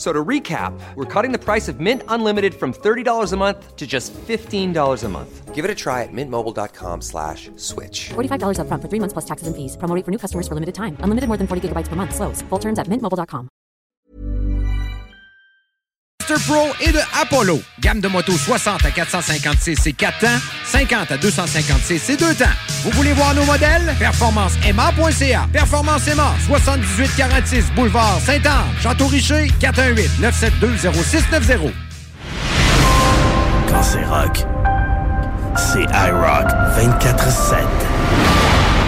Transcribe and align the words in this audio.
So 0.00 0.14
to 0.14 0.24
recap, 0.24 0.72
we're 0.94 1.04
cutting 1.04 1.30
the 1.30 1.38
price 1.38 1.68
of 1.68 1.78
Mint 1.78 2.02
Unlimited 2.08 2.54
from 2.54 2.72
$30 2.72 3.32
a 3.32 3.36
month 3.36 3.76
to 3.76 3.86
just 3.86 4.14
$15 4.14 5.04
a 5.04 5.08
month. 5.10 5.54
Give 5.54 5.62
it 5.62 5.70
a 5.70 5.74
try 5.74 6.04
at 6.04 6.08
mintmobile.com 6.10 7.02
slash 7.02 7.50
switch. 7.56 8.08
$45 8.08 8.60
up 8.60 8.66
front 8.66 8.82
for 8.82 8.88
three 8.88 8.98
months 8.98 9.12
plus 9.12 9.26
taxes 9.26 9.46
and 9.46 9.54
fees. 9.54 9.76
Promo 9.76 10.02
for 10.02 10.10
new 10.10 10.16
customers 10.16 10.48
for 10.48 10.54
limited 10.54 10.74
time. 10.74 10.96
Unlimited 11.00 11.28
more 11.28 11.36
than 11.36 11.46
40 11.46 11.68
gigabytes 11.68 11.88
per 11.88 11.96
month. 11.96 12.14
Slows. 12.14 12.40
Full 12.48 12.58
terms 12.58 12.78
at 12.78 12.86
mintmobile.com. 12.86 13.50
Master 16.30 16.46
Pro 16.46 16.72
et 16.80 16.92
de 16.92 17.00
Apollo. 17.20 17.60
Gamme 17.80 18.00
de 18.00 18.08
motos 18.08 18.36
60 18.36 18.84
à 18.84 18.90
450cc 18.90 19.94
4 19.94 20.18
temps, 20.20 20.38
50 20.64 21.10
à 21.10 21.16
250cc 21.16 22.16
2 22.16 22.34
temps. 22.34 22.69
Vous 22.82 22.90
voulez 22.92 23.12
voir 23.12 23.34
nos 23.34 23.44
modèles? 23.44 23.94
PerformanceMA.ca. 23.98 25.46
Performance 25.52 26.06
MA, 26.16 26.32
7846 26.48 27.72
Boulevard 27.74 28.18
Saint-Anne, 28.20 28.72
Château-Richer, 28.80 29.48
418-972-0690. 29.60 31.72
Quand 33.68 33.82
c'est 33.82 34.02
rock, 34.04 34.44
c'est 35.56 35.82
iRock 35.82 36.46
24-7. 36.78 37.58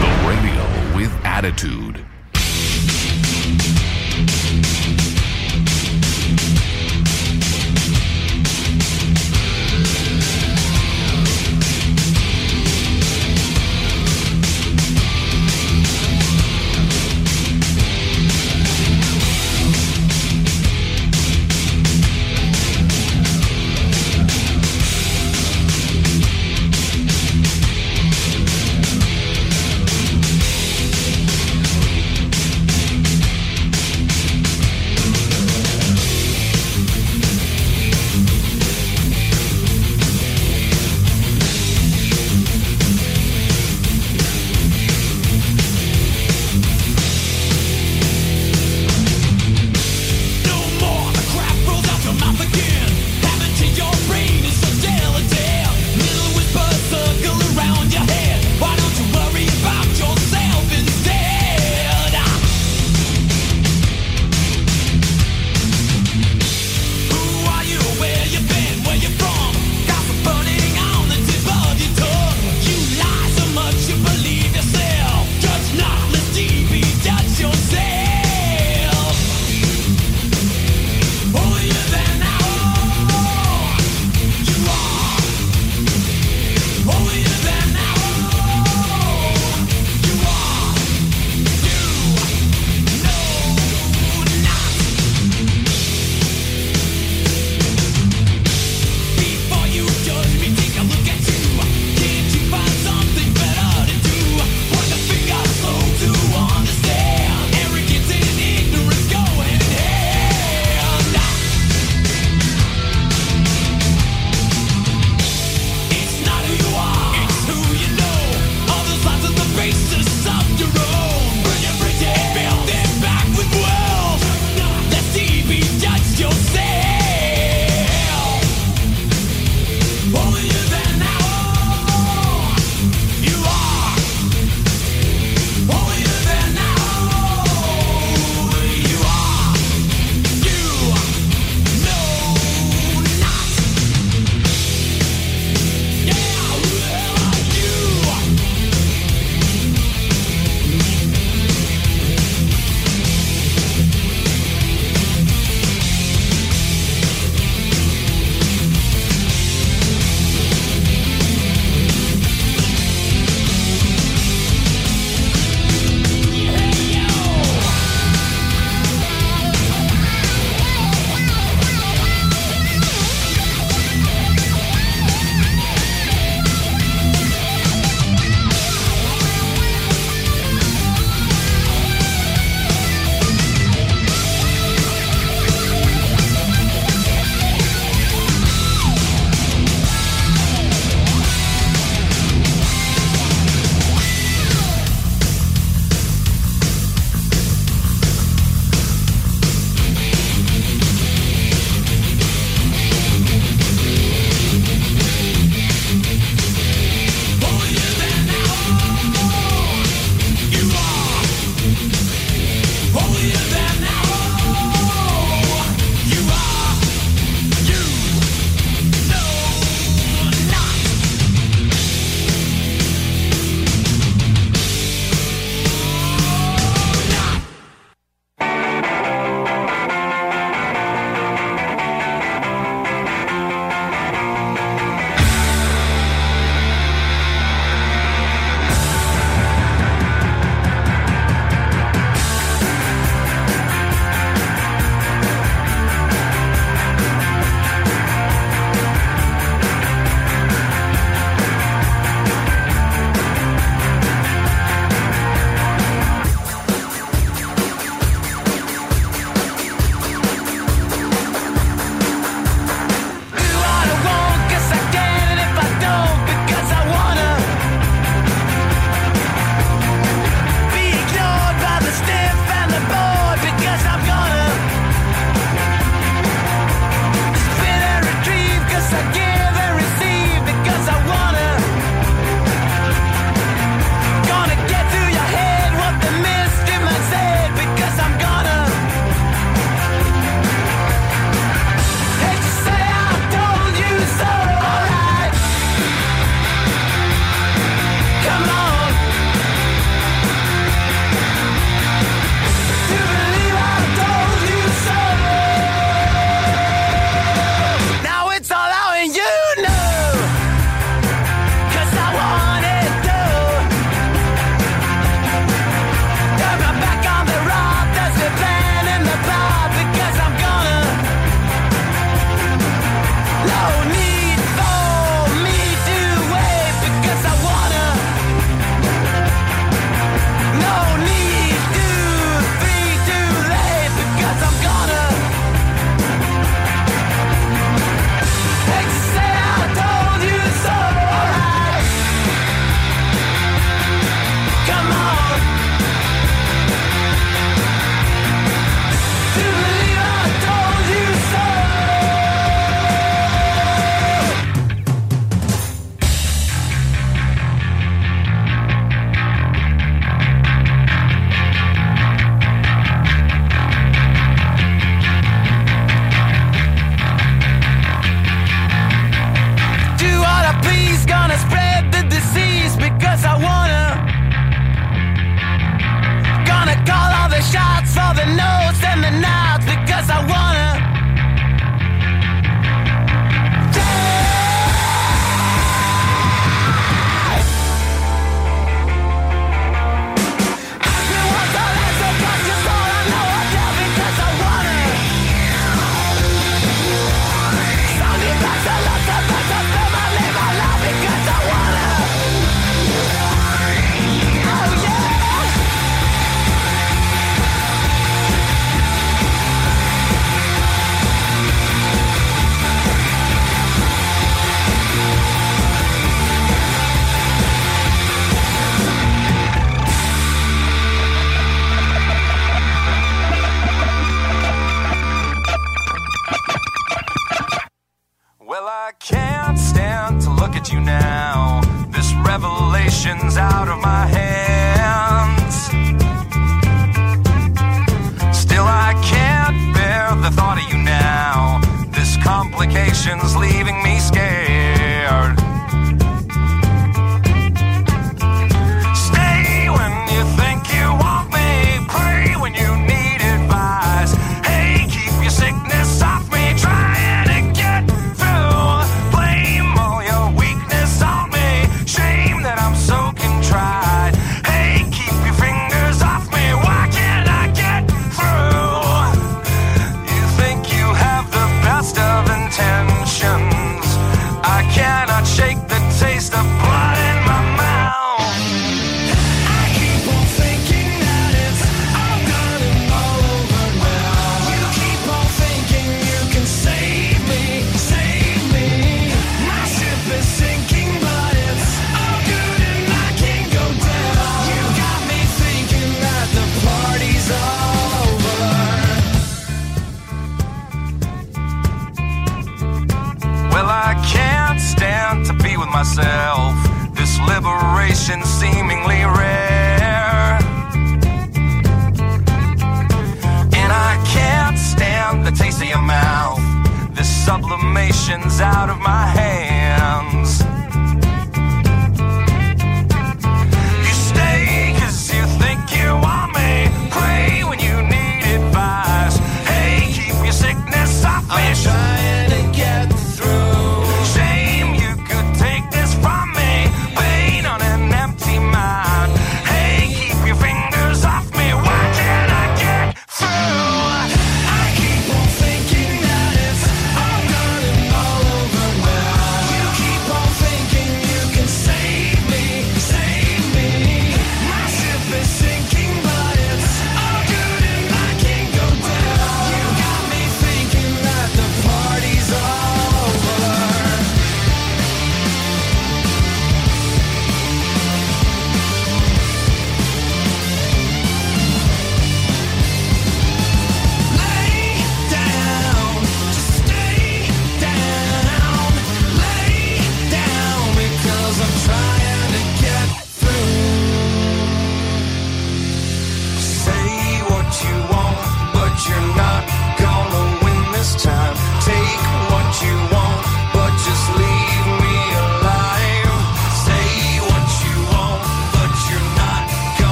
The 0.00 0.08
radio 0.26 0.60
with 0.94 1.10
attitude. 1.24 2.04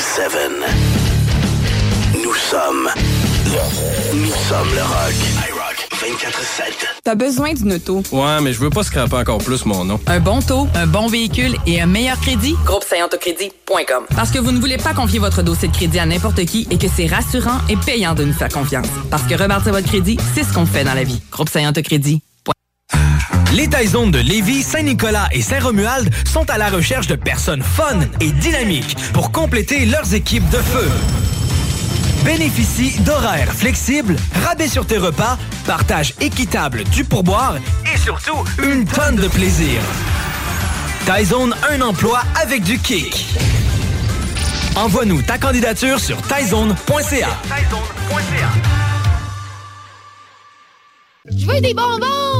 24-7. 0.00 0.32
Nous 2.24 2.32
sommes 2.32 2.88
le, 3.44 4.16
nous 4.16 4.32
sommes 4.48 4.74
le 4.74 4.82
rock. 4.82 5.14
iRock 5.46 5.88
24-7. 5.92 6.72
T'as 7.04 7.14
besoin 7.14 7.52
d'une 7.52 7.74
auto? 7.74 8.02
Ouais, 8.10 8.40
mais 8.40 8.54
je 8.54 8.60
veux 8.60 8.70
pas 8.70 8.82
scraper 8.82 9.16
encore 9.16 9.38
plus 9.38 9.66
mon 9.66 9.84
nom. 9.84 10.00
Un 10.06 10.20
bon 10.20 10.40
taux, 10.40 10.68
un 10.74 10.86
bon 10.86 11.06
véhicule 11.06 11.54
et 11.66 11.82
un 11.82 11.86
meilleur 11.86 12.18
crédit? 12.18 12.56
Groupe 12.64 12.86
Parce 14.16 14.30
que 14.30 14.38
vous 14.38 14.52
ne 14.52 14.58
voulez 14.58 14.78
pas 14.78 14.94
confier 14.94 15.18
votre 15.18 15.42
dossier 15.42 15.68
de 15.68 15.74
crédit 15.74 15.98
à 15.98 16.06
n'importe 16.06 16.46
qui 16.46 16.66
et 16.70 16.78
que 16.78 16.86
c'est 16.88 17.06
rassurant 17.06 17.58
et 17.68 17.76
payant 17.76 18.14
de 18.14 18.24
nous 18.24 18.32
faire 18.32 18.48
confiance. 18.48 18.86
Parce 19.10 19.24
que 19.24 19.34
rebâtir 19.34 19.72
votre 19.72 19.86
crédit, 19.86 20.16
c'est 20.34 20.44
ce 20.44 20.54
qu'on 20.54 20.64
fait 20.64 20.84
dans 20.84 20.94
la 20.94 21.04
vie. 21.04 21.20
Groupe 21.30 21.50
Crédit. 21.84 22.22
Les 23.52 23.66
Taizones 23.68 24.12
de 24.12 24.20
Lévis, 24.20 24.62
Saint-Nicolas 24.62 25.28
et 25.32 25.42
Saint-Romuald 25.42 26.08
sont 26.24 26.48
à 26.50 26.56
la 26.56 26.68
recherche 26.68 27.08
de 27.08 27.16
personnes 27.16 27.62
fun 27.62 27.98
et 28.20 28.30
dynamiques 28.30 28.96
pour 29.12 29.32
compléter 29.32 29.86
leurs 29.86 30.14
équipes 30.14 30.48
de 30.50 30.58
feu. 30.58 30.88
Bénéficie 32.24 33.00
d'horaires 33.00 33.52
flexibles, 33.52 34.14
rabais 34.44 34.68
sur 34.68 34.86
tes 34.86 34.98
repas, 34.98 35.36
partage 35.66 36.14
équitable 36.20 36.84
du 36.84 37.04
pourboire 37.04 37.56
et 37.92 37.98
surtout 37.98 38.44
une 38.62 38.84
tonne 38.84 39.16
de 39.16 39.26
plaisir. 39.26 39.80
Taizone, 41.06 41.54
un 41.70 41.80
emploi 41.80 42.22
avec 42.40 42.62
du 42.62 42.78
kick. 42.78 43.26
Envoie-nous 44.76 45.22
ta 45.22 45.38
candidature 45.38 45.98
sur 45.98 46.22
taizone.ca. 46.22 47.28
Je 51.26 51.46
veux 51.46 51.60
des 51.60 51.74
bonbons! 51.74 52.39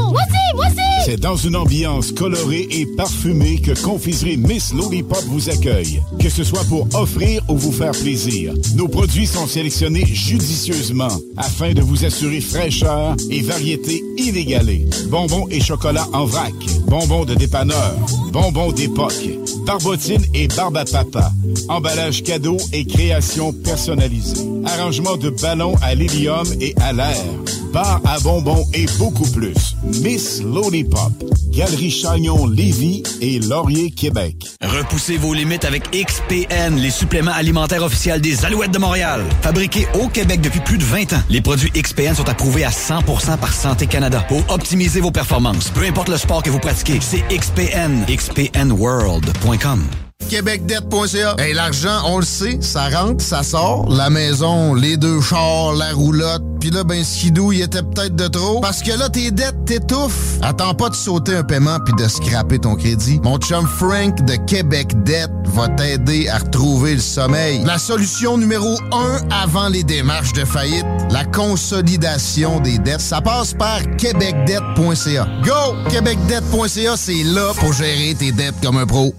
C'est 1.04 1.19
dans 1.19 1.37
une 1.37 1.57
ambiance 1.57 2.12
colorée 2.12 2.69
et 2.71 2.87
parfumée 2.87 3.61
que 3.61 3.73
Confiserie 3.83 4.37
Miss 4.37 4.73
Lollipop 4.75 5.25
vous 5.28 5.49
accueille. 5.49 6.02
Que 6.19 6.28
ce 6.28 6.45
soit 6.45 6.64
pour 6.64 6.87
offrir 6.95 7.42
ou 7.49 7.57
vous 7.57 7.73
faire 7.73 7.92
plaisir, 7.92 8.52
nos 8.75 8.87
produits 8.87 9.26
sont 9.26 9.47
sélectionnés 9.47 10.04
judicieusement 10.07 11.09
afin 11.37 11.73
de 11.73 11.80
vous 11.80 12.04
assurer 12.04 12.40
fraîcheur 12.40 13.16
et 13.30 13.40
variété 13.40 14.04
inégalée. 14.19 14.87
Bonbons 15.09 15.49
et 15.50 15.61
chocolat 15.61 16.07
en 16.12 16.26
vrac, 16.26 16.52
bonbons 16.87 17.25
de 17.25 17.35
dépanneur, 17.35 17.97
bonbons 18.30 18.73
d'époque, 18.73 19.30
barbotine 19.64 20.25
et 20.35 20.49
barbe 20.49 20.76
à 20.76 20.85
papa, 20.85 21.33
emballage 21.69 22.23
cadeau 22.23 22.59
et 22.73 22.85
création 22.85 23.52
personnalisée, 23.52 24.47
arrangement 24.66 25.16
de 25.16 25.30
ballons 25.30 25.76
à 25.83 25.95
l'hélium 25.95 26.47
et 26.61 26.75
à 26.80 26.92
l'air, 26.92 27.25
bar 27.73 28.00
à 28.04 28.21
bonbons 28.21 28.66
et 28.75 28.87
beaucoup 28.99 29.28
plus. 29.30 29.76
Miss 30.02 30.39
Lollipop, 30.42 31.12
Galerie 31.50 31.90
Chagnon 31.90 32.47
Lévis 32.47 33.02
et 33.20 33.40
Laurier 33.40 33.90
Québec. 33.90 34.37
Repoussez 34.62 35.16
vos 35.16 35.35
limites 35.35 35.64
avec 35.64 35.90
XPN, 35.90 36.76
les 36.76 36.90
suppléments 36.90 37.32
alimentaires 37.32 37.82
officiels 37.82 38.20
des 38.20 38.44
Alouettes 38.44 38.73
de 38.73 38.78
Montréal. 38.78 39.25
Fabriqués 39.42 39.87
au 40.00 40.09
Québec 40.09 40.40
depuis 40.40 40.61
plus 40.61 40.78
de 40.78 40.85
20 40.85 41.12
ans, 41.12 41.23
les 41.28 41.40
produits 41.40 41.70
XPN 41.70 42.14
sont 42.14 42.28
approuvés 42.28 42.64
à 42.64 42.70
100% 42.70 43.38
par 43.38 43.52
Santé 43.52 43.87
Canada 43.87 44.25
pour 44.28 44.42
optimiser 44.50 45.00
vos 45.00 45.11
performances. 45.11 45.70
Peu 45.70 45.85
importe 45.85 46.09
le 46.09 46.16
sport 46.16 46.42
que 46.42 46.50
vous 46.50 46.61
pratiquez, 46.61 46.99
c'est 47.00 47.25
XPN. 47.28 48.04
XPNWorld.com. 48.09 50.09
québecdebt.ca. 50.28 51.34
Hey, 51.38 51.54
l'argent, 51.54 52.02
on 52.06 52.18
le 52.18 52.24
sait, 52.24 52.58
ça 52.60 52.88
rentre, 52.88 53.22
ça 53.22 53.42
sort. 53.42 53.88
La 53.90 54.10
maison, 54.10 54.74
les 54.74 54.96
deux 54.96 55.20
chars, 55.20 55.72
la 55.72 55.92
roulotte. 55.92 56.42
Puis 56.60 56.70
là, 56.70 56.84
ben, 56.84 57.02
skidou, 57.02 57.52
il 57.52 57.62
était 57.62 57.82
peut-être 57.82 58.14
de 58.14 58.28
trop. 58.28 58.60
Parce 58.60 58.82
que 58.82 58.96
là, 58.98 59.08
tes 59.08 59.30
dettes 59.30 59.64
t'étouffent. 59.64 60.38
Attends 60.42 60.74
pas 60.74 60.90
de 60.90 60.94
sauter 60.94 61.34
un 61.34 61.42
paiement 61.42 61.78
puis 61.80 61.94
de 61.94 62.06
scraper 62.06 62.58
ton 62.58 62.74
crédit. 62.76 63.18
Mon 63.22 63.38
chum 63.38 63.66
Frank 63.66 64.22
de 64.24 64.34
Québec 64.36 64.88
Debt 65.04 65.30
va 65.46 65.68
t'aider 65.68 66.28
à 66.28 66.38
retrouver 66.38 66.94
le 66.94 67.00
sommeil. 67.00 67.62
La 67.64 67.78
solution 67.78 68.36
numéro 68.36 68.76
un 68.92 69.18
avant 69.30 69.68
les 69.68 69.82
démarches 69.82 70.34
de 70.34 70.44
faillite, 70.44 70.86
la 71.10 71.24
consolidation 71.24 72.60
des 72.60 72.78
dettes, 72.78 73.00
ça 73.00 73.20
passe 73.20 73.54
par 73.54 73.80
québecdebt.ca. 73.96 75.28
Go! 75.44 75.90
québecdebt.ca, 75.90 76.96
c'est 76.96 77.24
là 77.24 77.52
pour 77.58 77.72
gérer 77.72 78.14
tes 78.18 78.32
dettes 78.32 78.56
comme 78.62 78.76
un 78.76 78.86
pro. 78.86 79.14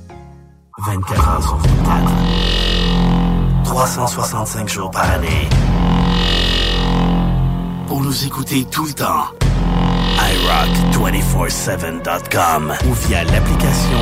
24 0.85 1.29
heures 1.29 1.43
sur 1.43 1.57
24. 1.57 2.11
365 3.65 4.67
jours 4.67 4.89
par 4.89 5.07
année. 5.11 5.47
Pour 7.87 8.01
nous 8.01 8.25
écouter 8.25 8.65
tout 8.65 8.85
le 8.85 8.93
temps. 8.93 9.25
iRock247.com 10.17 12.73
ou 12.89 12.93
via 12.93 13.23
l'application 13.25 13.99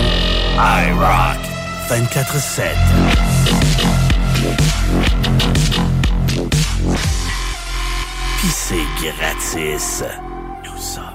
iRock 0.58 1.40
24-7. 1.90 2.62
Puis 8.38 8.50
c'est 8.50 8.86
gratis. 9.04 10.04
Nous 10.64 10.78
sommes 10.82 11.09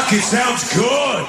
Fuck, 0.00 0.12
it 0.14 0.22
sounds 0.22 0.74
good. 0.74 1.26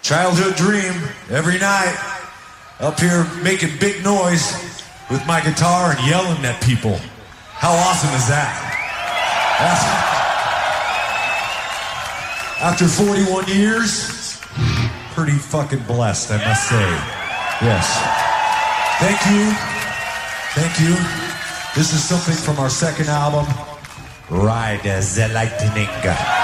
Childhood 0.00 0.56
dream 0.56 0.94
every 1.28 1.58
night. 1.58 1.94
Up 2.80 2.98
here 2.98 3.26
making 3.42 3.76
big 3.78 4.02
noise 4.02 4.82
with 5.10 5.22
my 5.26 5.42
guitar 5.42 5.90
and 5.92 6.08
yelling 6.08 6.42
at 6.46 6.62
people. 6.62 6.98
How 7.52 7.72
awesome 7.72 8.14
is 8.14 8.28
that? 8.28 8.56
After 12.62 12.88
41 12.88 13.46
years, 13.48 14.40
pretty 15.12 15.36
fucking 15.36 15.80
blessed, 15.80 16.30
I 16.30 16.38
must 16.48 16.66
say. 16.66 16.90
Yes. 17.60 17.86
Thank 19.00 19.20
you. 19.28 19.52
Thank 20.54 20.80
you. 20.80 21.29
This 21.76 21.92
is 21.92 22.02
something 22.02 22.34
from 22.34 22.58
our 22.58 22.68
second 22.68 23.08
album, 23.08 23.46
Ride 24.28 24.82
the 24.82 25.28
Lightning. 25.28 26.39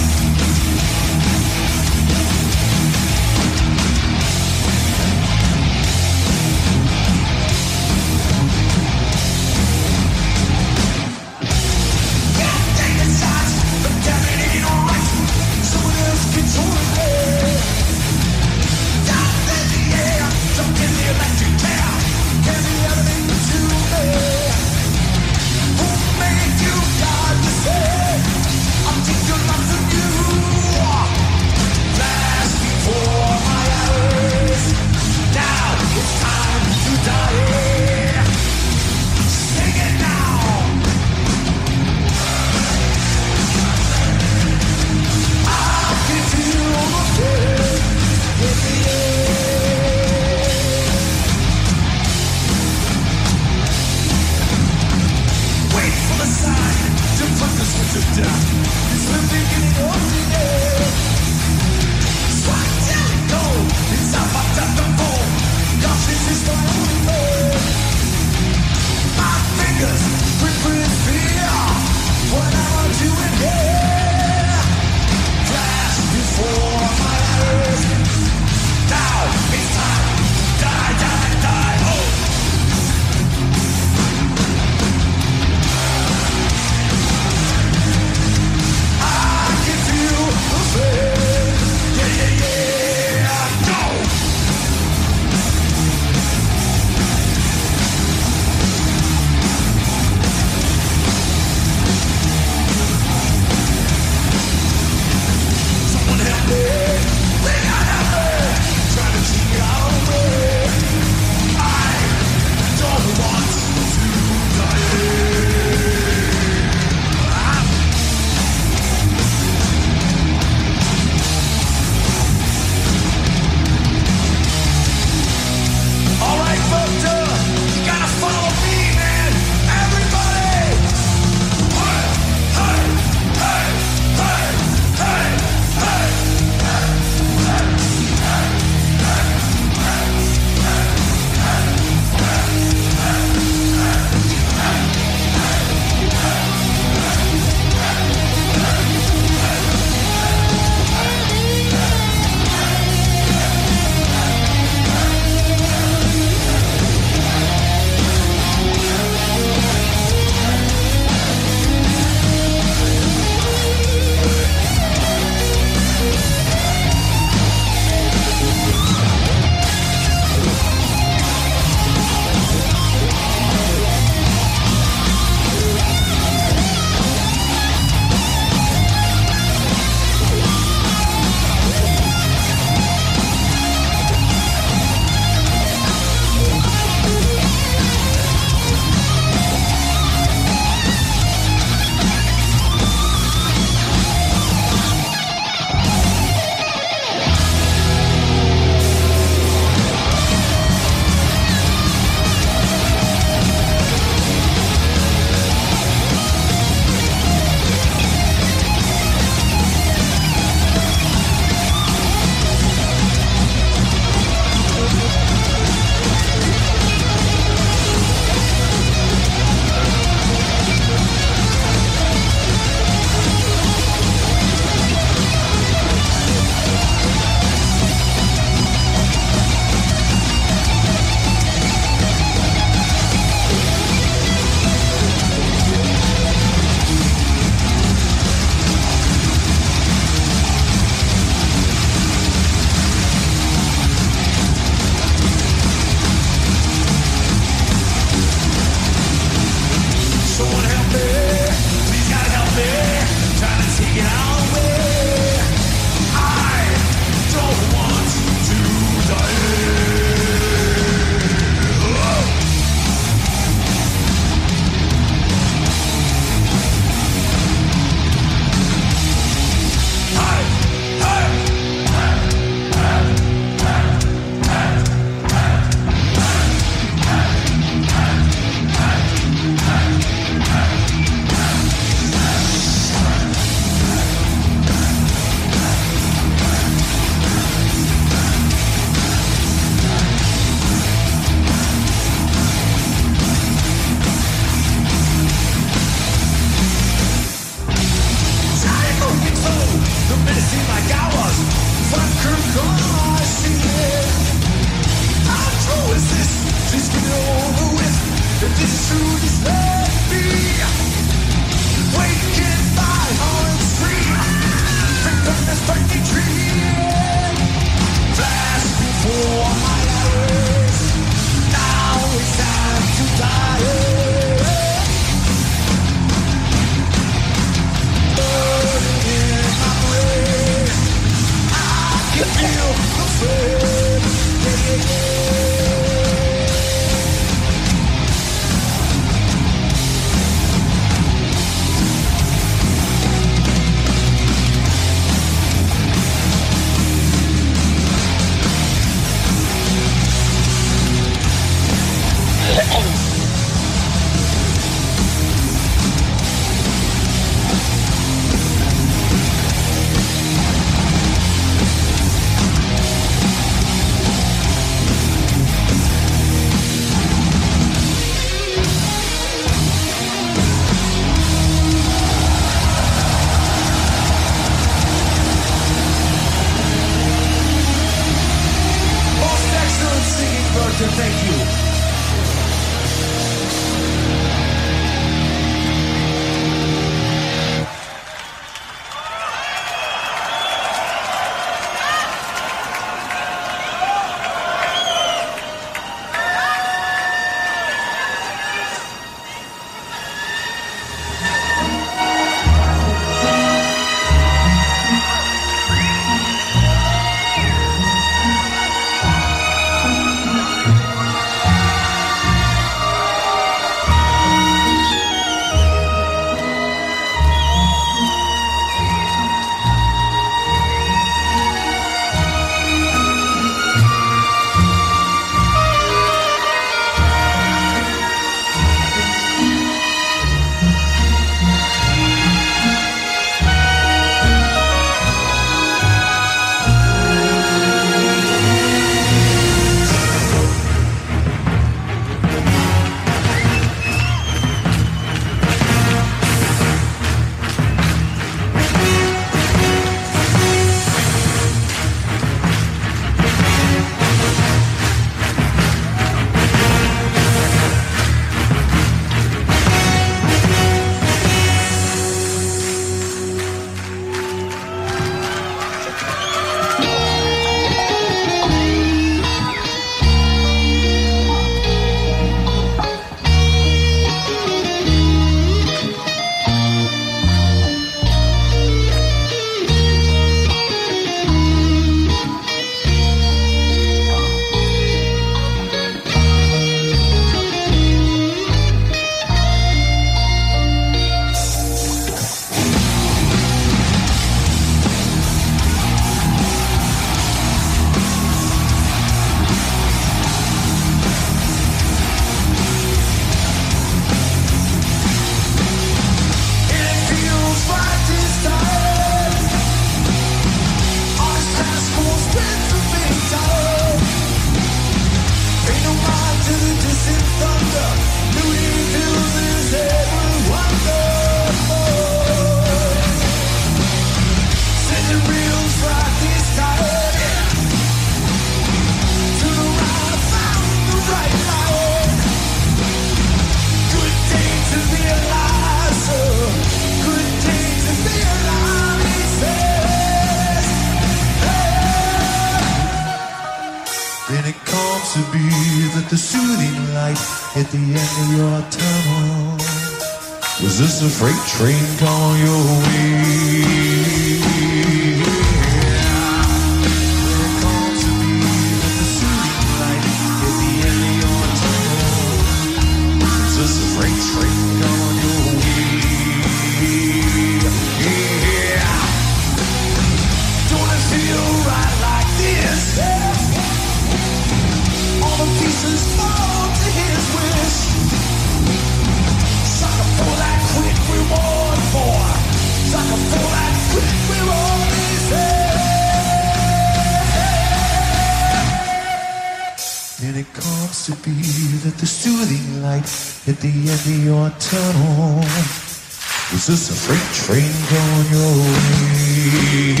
on 597.93 598.25
your 598.31 598.53
way. 598.61 600.00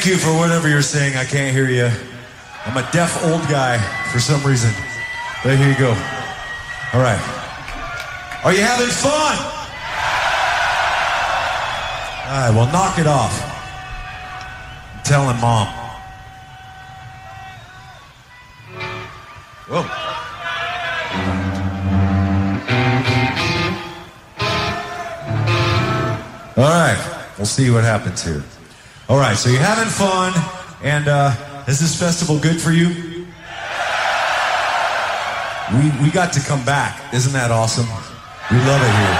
Thank 0.00 0.12
you 0.12 0.18
for 0.18 0.34
whatever 0.34 0.66
you're 0.66 0.80
saying. 0.80 1.18
I 1.18 1.26
can't 1.26 1.54
hear 1.54 1.68
you. 1.68 1.90
I'm 2.64 2.74
a 2.74 2.90
deaf 2.90 3.22
old 3.26 3.42
guy 3.50 3.76
for 4.10 4.18
some 4.18 4.42
reason. 4.42 4.70
But 5.44 5.58
here 5.58 5.68
you 5.68 5.76
go. 5.76 5.90
All 6.94 7.02
right. 7.02 7.20
Are 8.42 8.54
you 8.54 8.62
having 8.62 8.86
fun? 8.86 9.36
All 12.24 12.40
right, 12.40 12.50
well, 12.54 12.72
knock 12.72 12.98
it 12.98 13.06
off. 13.06 13.42
I'm 14.94 15.02
telling 15.02 15.38
mom. 15.38 15.66
Whoa. 19.68 19.84
All 26.56 26.70
right, 26.70 27.26
we'll 27.36 27.44
see 27.44 27.70
what 27.70 27.84
happens 27.84 28.24
here. 28.24 28.42
All 29.10 29.18
right, 29.18 29.36
so 29.36 29.50
you're 29.50 29.58
having 29.58 29.88
fun, 29.88 30.32
and 30.84 31.08
uh, 31.08 31.34
is 31.66 31.80
this 31.80 31.98
festival 31.98 32.38
good 32.38 32.60
for 32.60 32.70
you? 32.70 32.90
We, 35.74 35.90
we 36.00 36.12
got 36.12 36.32
to 36.34 36.40
come 36.40 36.64
back. 36.64 37.12
Isn't 37.12 37.32
that 37.32 37.50
awesome? 37.50 37.88
We 38.52 38.58
love 38.58 38.80
it 38.80 38.94
here. 39.02 39.18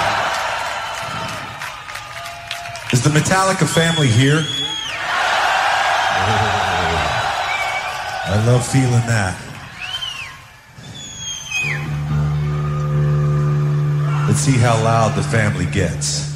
Is 2.93 3.03
the 3.03 3.11
Metallica 3.11 3.67
family 3.67 4.07
here? 4.07 4.45
I 8.27 8.45
love 8.47 8.65
feeling 8.65 9.07
that. 9.11 9.35
Let's 14.29 14.39
see 14.39 14.57
how 14.57 14.81
loud 14.85 15.17
the 15.17 15.25
family 15.25 15.67
gets. 15.67 16.30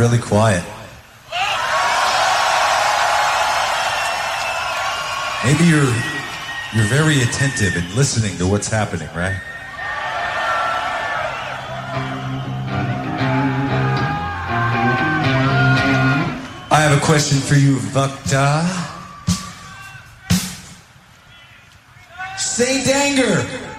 really 0.00 0.18
quiet. 0.18 0.64
Maybe 5.44 5.64
you're 5.64 5.92
you're 6.72 6.88
very 6.88 7.20
attentive 7.20 7.76
and 7.76 7.94
listening 7.94 8.38
to 8.38 8.46
what's 8.46 8.68
happening, 8.68 9.08
right? 9.14 9.38
I 16.72 16.80
have 16.80 16.96
a 16.96 17.04
question 17.04 17.38
for 17.38 17.56
you, 17.56 17.76
Vakta. 17.76 18.64
Saint 22.38 22.88
Anger. 22.88 23.69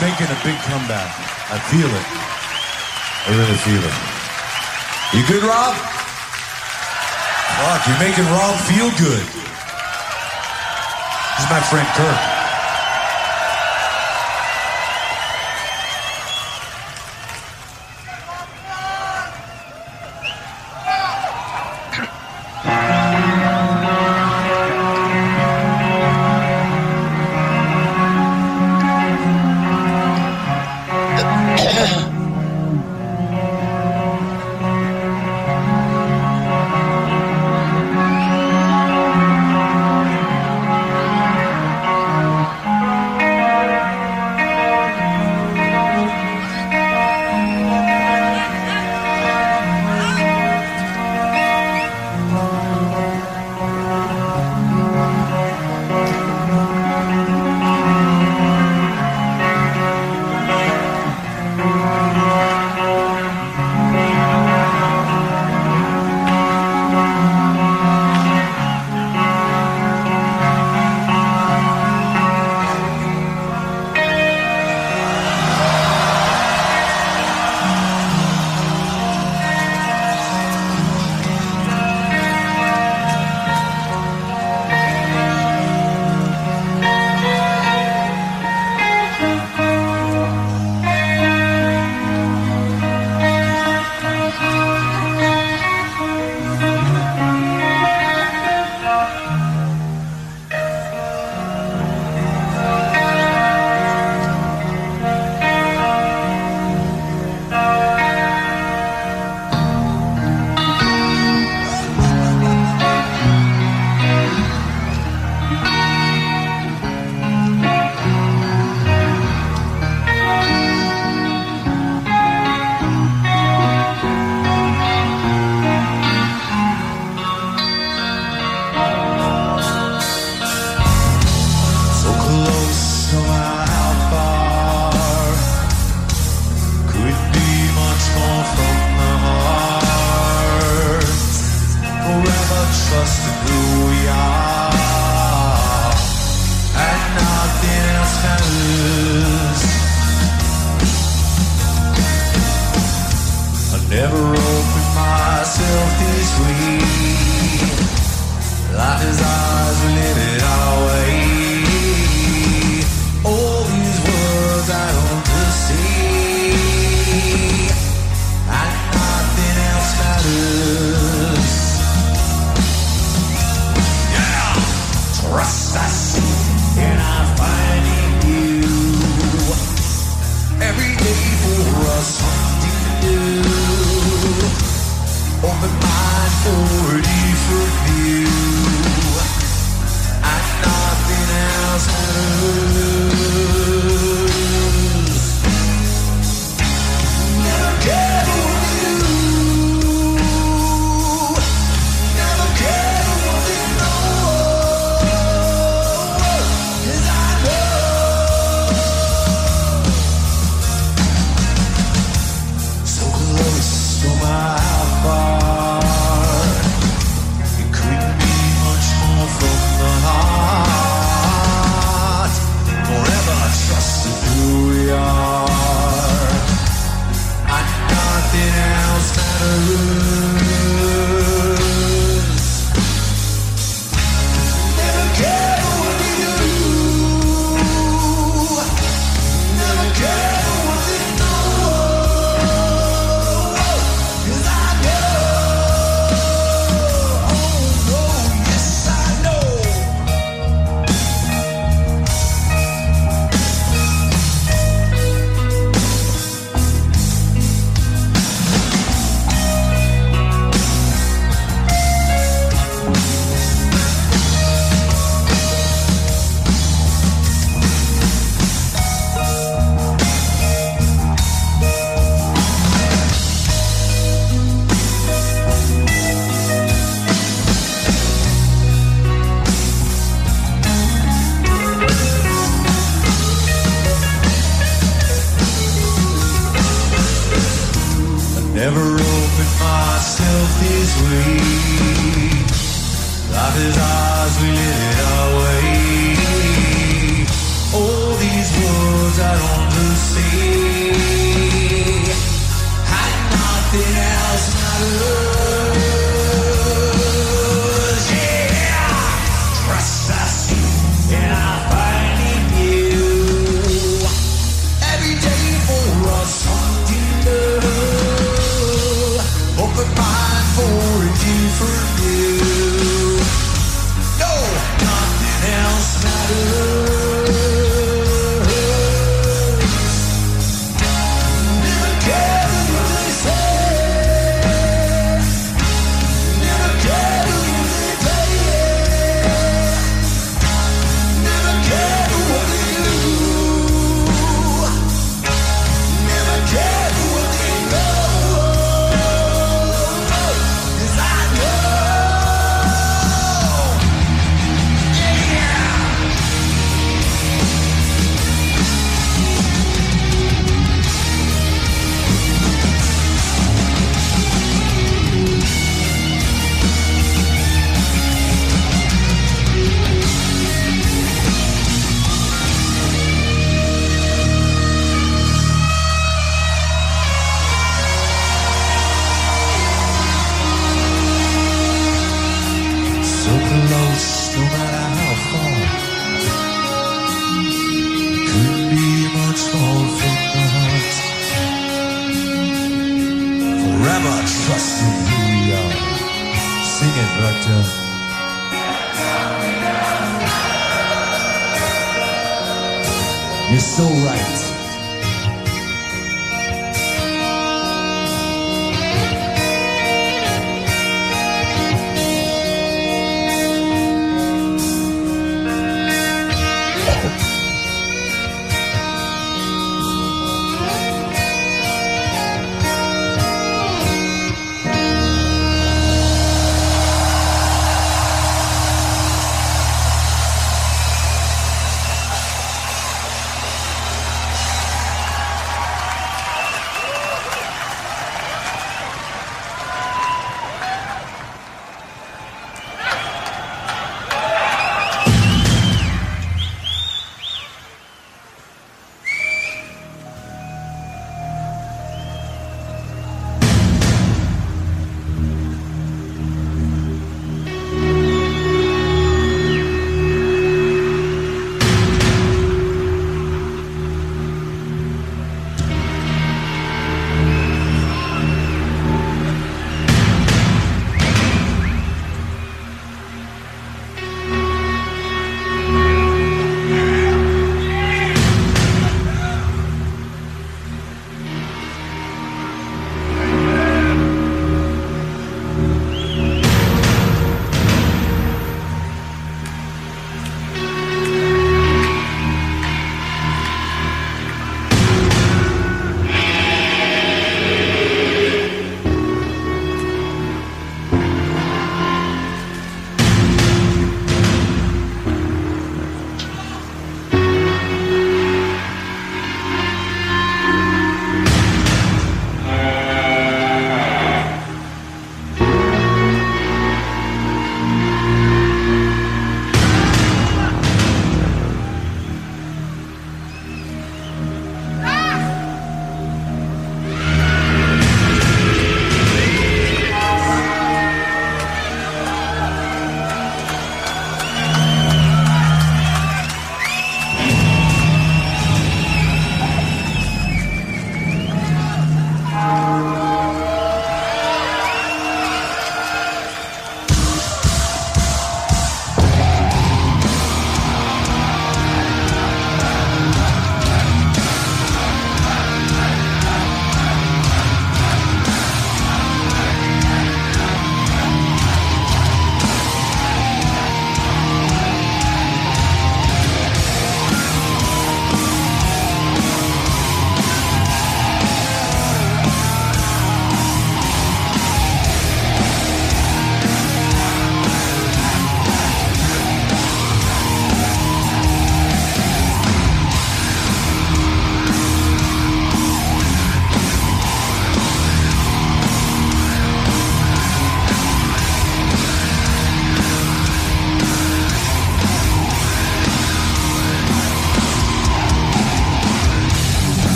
Making 0.00 0.26
a 0.26 0.38
big 0.44 0.58
comeback. 0.68 1.08
I 1.50 1.58
feel 1.72 1.88
it. 1.88 2.06
I 3.24 3.30
really 3.32 3.56
feel 3.64 3.80
it. 3.80 3.96
You 5.16 5.26
good, 5.26 5.42
Rob? 5.42 5.74
Fuck, 7.56 7.88
you're 7.88 7.98
making 7.98 8.26
Rob 8.26 8.54
feel 8.68 8.90
good. 8.98 9.24
This 11.32 11.44
is 11.44 11.50
my 11.50 11.60
friend 11.60 11.88
Kirk. 11.96 12.35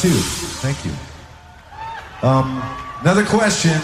too. 0.00 0.20
Thank 0.60 0.84
you. 0.84 0.92
Um, 2.22 2.62
another 3.00 3.24
question. 3.24 3.80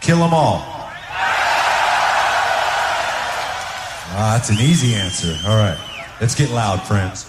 Kill 0.00 0.18
them 0.18 0.32
all. 0.32 0.62
Ah, 4.10 4.34
that's 4.36 4.50
an 4.50 4.58
easy 4.58 4.94
answer. 4.94 5.38
All 5.46 5.56
right. 5.56 5.78
Let's 6.20 6.34
get 6.34 6.50
loud, 6.50 6.82
friends. 6.82 7.26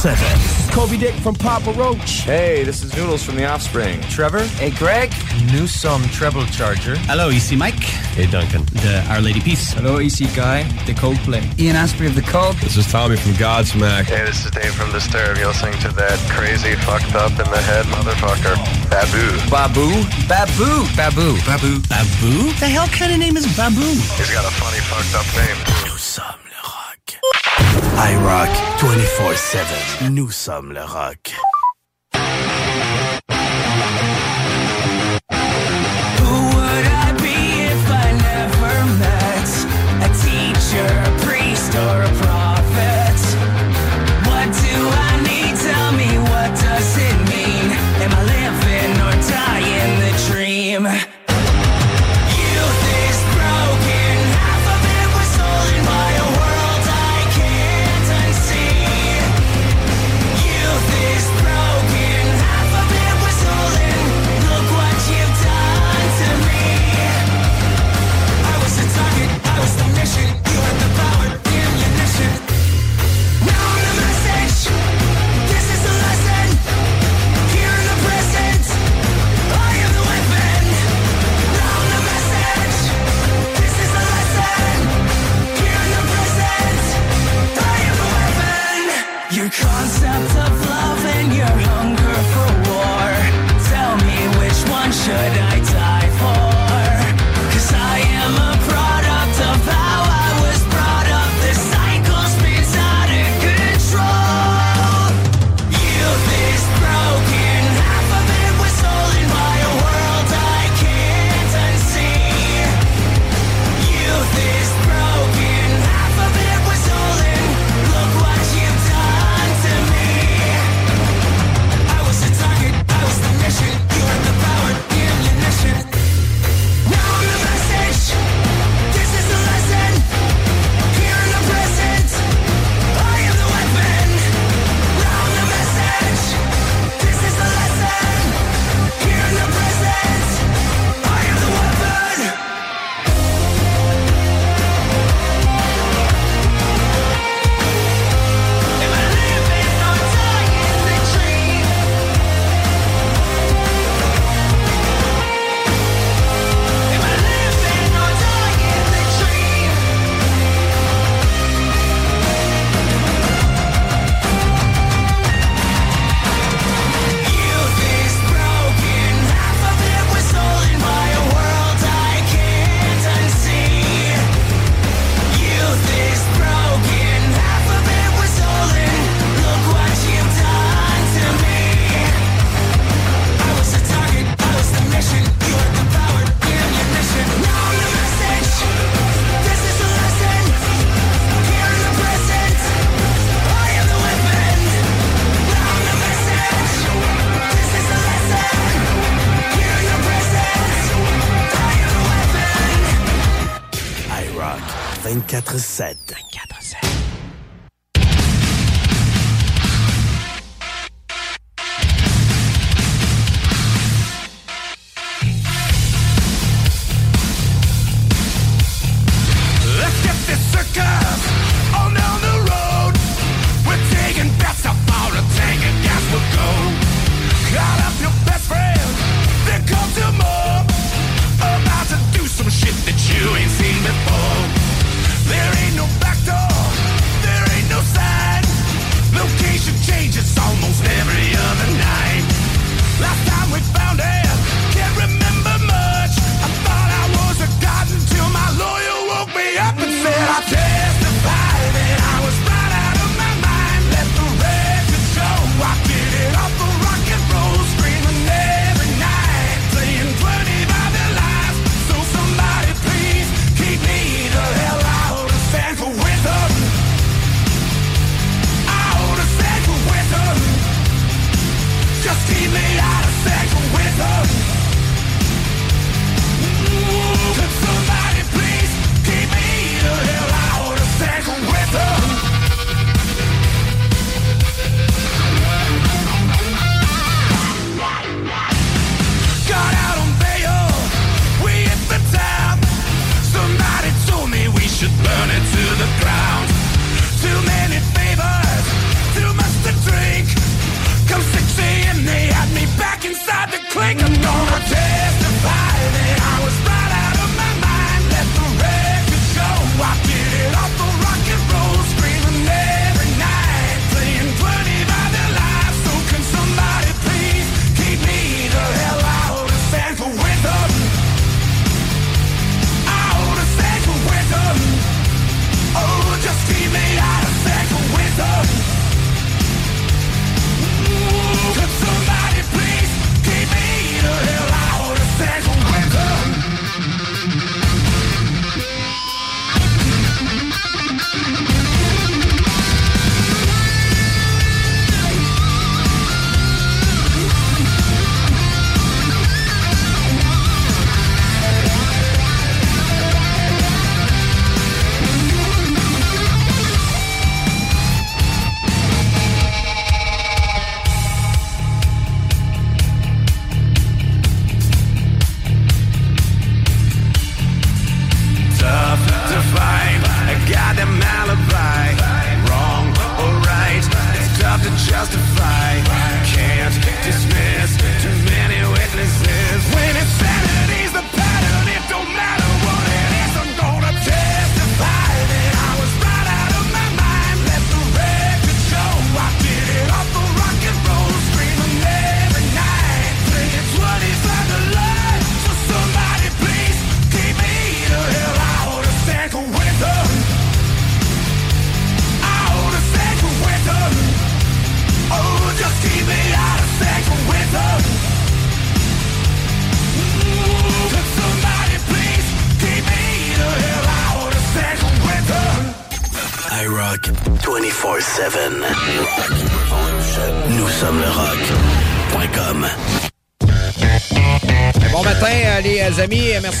7. 0.00 0.72
Kobe 0.72 0.96
Dick 0.96 1.14
from 1.16 1.34
Papa 1.34 1.72
Roach. 1.72 2.22
Hey, 2.22 2.64
this 2.64 2.82
is 2.82 2.96
Noodles 2.96 3.22
from 3.22 3.36
The 3.36 3.44
Offspring. 3.44 4.00
Trevor. 4.08 4.44
Hey, 4.56 4.70
Greg. 4.70 5.12
Newsome 5.52 6.02
Treble 6.04 6.46
Charger. 6.46 6.96
Hello, 7.00 7.28
EC 7.28 7.54
Mike. 7.58 7.84
Hey, 8.16 8.24
Duncan. 8.24 8.64
The 8.80 9.04
Our 9.10 9.20
Lady 9.20 9.42
Peace. 9.42 9.74
Hello, 9.74 9.98
EC 9.98 10.34
Guy. 10.34 10.62
The 10.86 10.94
Coldplay. 10.94 11.44
Ian 11.60 11.76
Asprey 11.76 12.06
of 12.06 12.14
The 12.14 12.22
Cult. 12.22 12.56
This 12.62 12.78
is 12.78 12.90
Tommy 12.90 13.16
from 13.16 13.32
Godsmack. 13.32 14.04
Hey, 14.04 14.24
this 14.24 14.42
is 14.42 14.50
Dave 14.52 14.72
from 14.72 14.90
Disturb. 14.90 15.36
You're 15.36 15.48
listening 15.48 15.78
to 15.80 15.92
that 15.92 16.18
crazy 16.30 16.76
fucked 16.76 17.14
up 17.14 17.32
in 17.32 17.50
the 17.52 17.60
head 17.60 17.84
motherfucker. 17.92 18.56
Babu. 18.88 19.50
Babu. 19.50 19.84
Babu. 20.26 20.96
Babu. 20.96 21.36
Babu. 21.44 21.80
Babu. 21.92 22.52
The 22.56 22.68
hell 22.72 22.88
kind 22.88 23.12
of 23.12 23.18
name 23.18 23.36
is 23.36 23.44
Babu? 23.54 23.84
He's 24.16 24.32
got 24.32 24.48
a 24.48 24.54
funny 24.56 24.80
fucked 24.80 25.12
up 25.12 25.28
name, 25.36 25.84
too. 25.84 25.89
I 28.02 28.16
rock 28.16 28.48
24-7. 28.78 30.10
Nous 30.10 30.30
sommes 30.30 30.72
le 30.72 30.80
rock. 30.80 31.34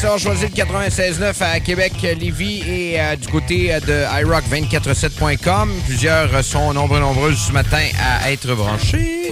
Merci 0.00 0.02
d'avoir 0.02 0.18
choisi 0.18 0.44
le 0.44 0.64
96.9 0.64 1.42
à 1.42 1.60
Québec, 1.60 1.92
Lévis 2.02 2.62
et 2.66 3.00
euh, 3.00 3.16
du 3.16 3.28
côté 3.28 3.72
euh, 3.72 3.80
de 3.80 4.24
iRock247.com. 4.24 5.70
Plusieurs 5.86 6.44
sont 6.44 6.72
nombreux, 6.72 7.00
nombreuses 7.00 7.38
ce 7.38 7.52
matin 7.52 7.82
à 8.22 8.30
être 8.30 8.54
branchés. 8.54 9.30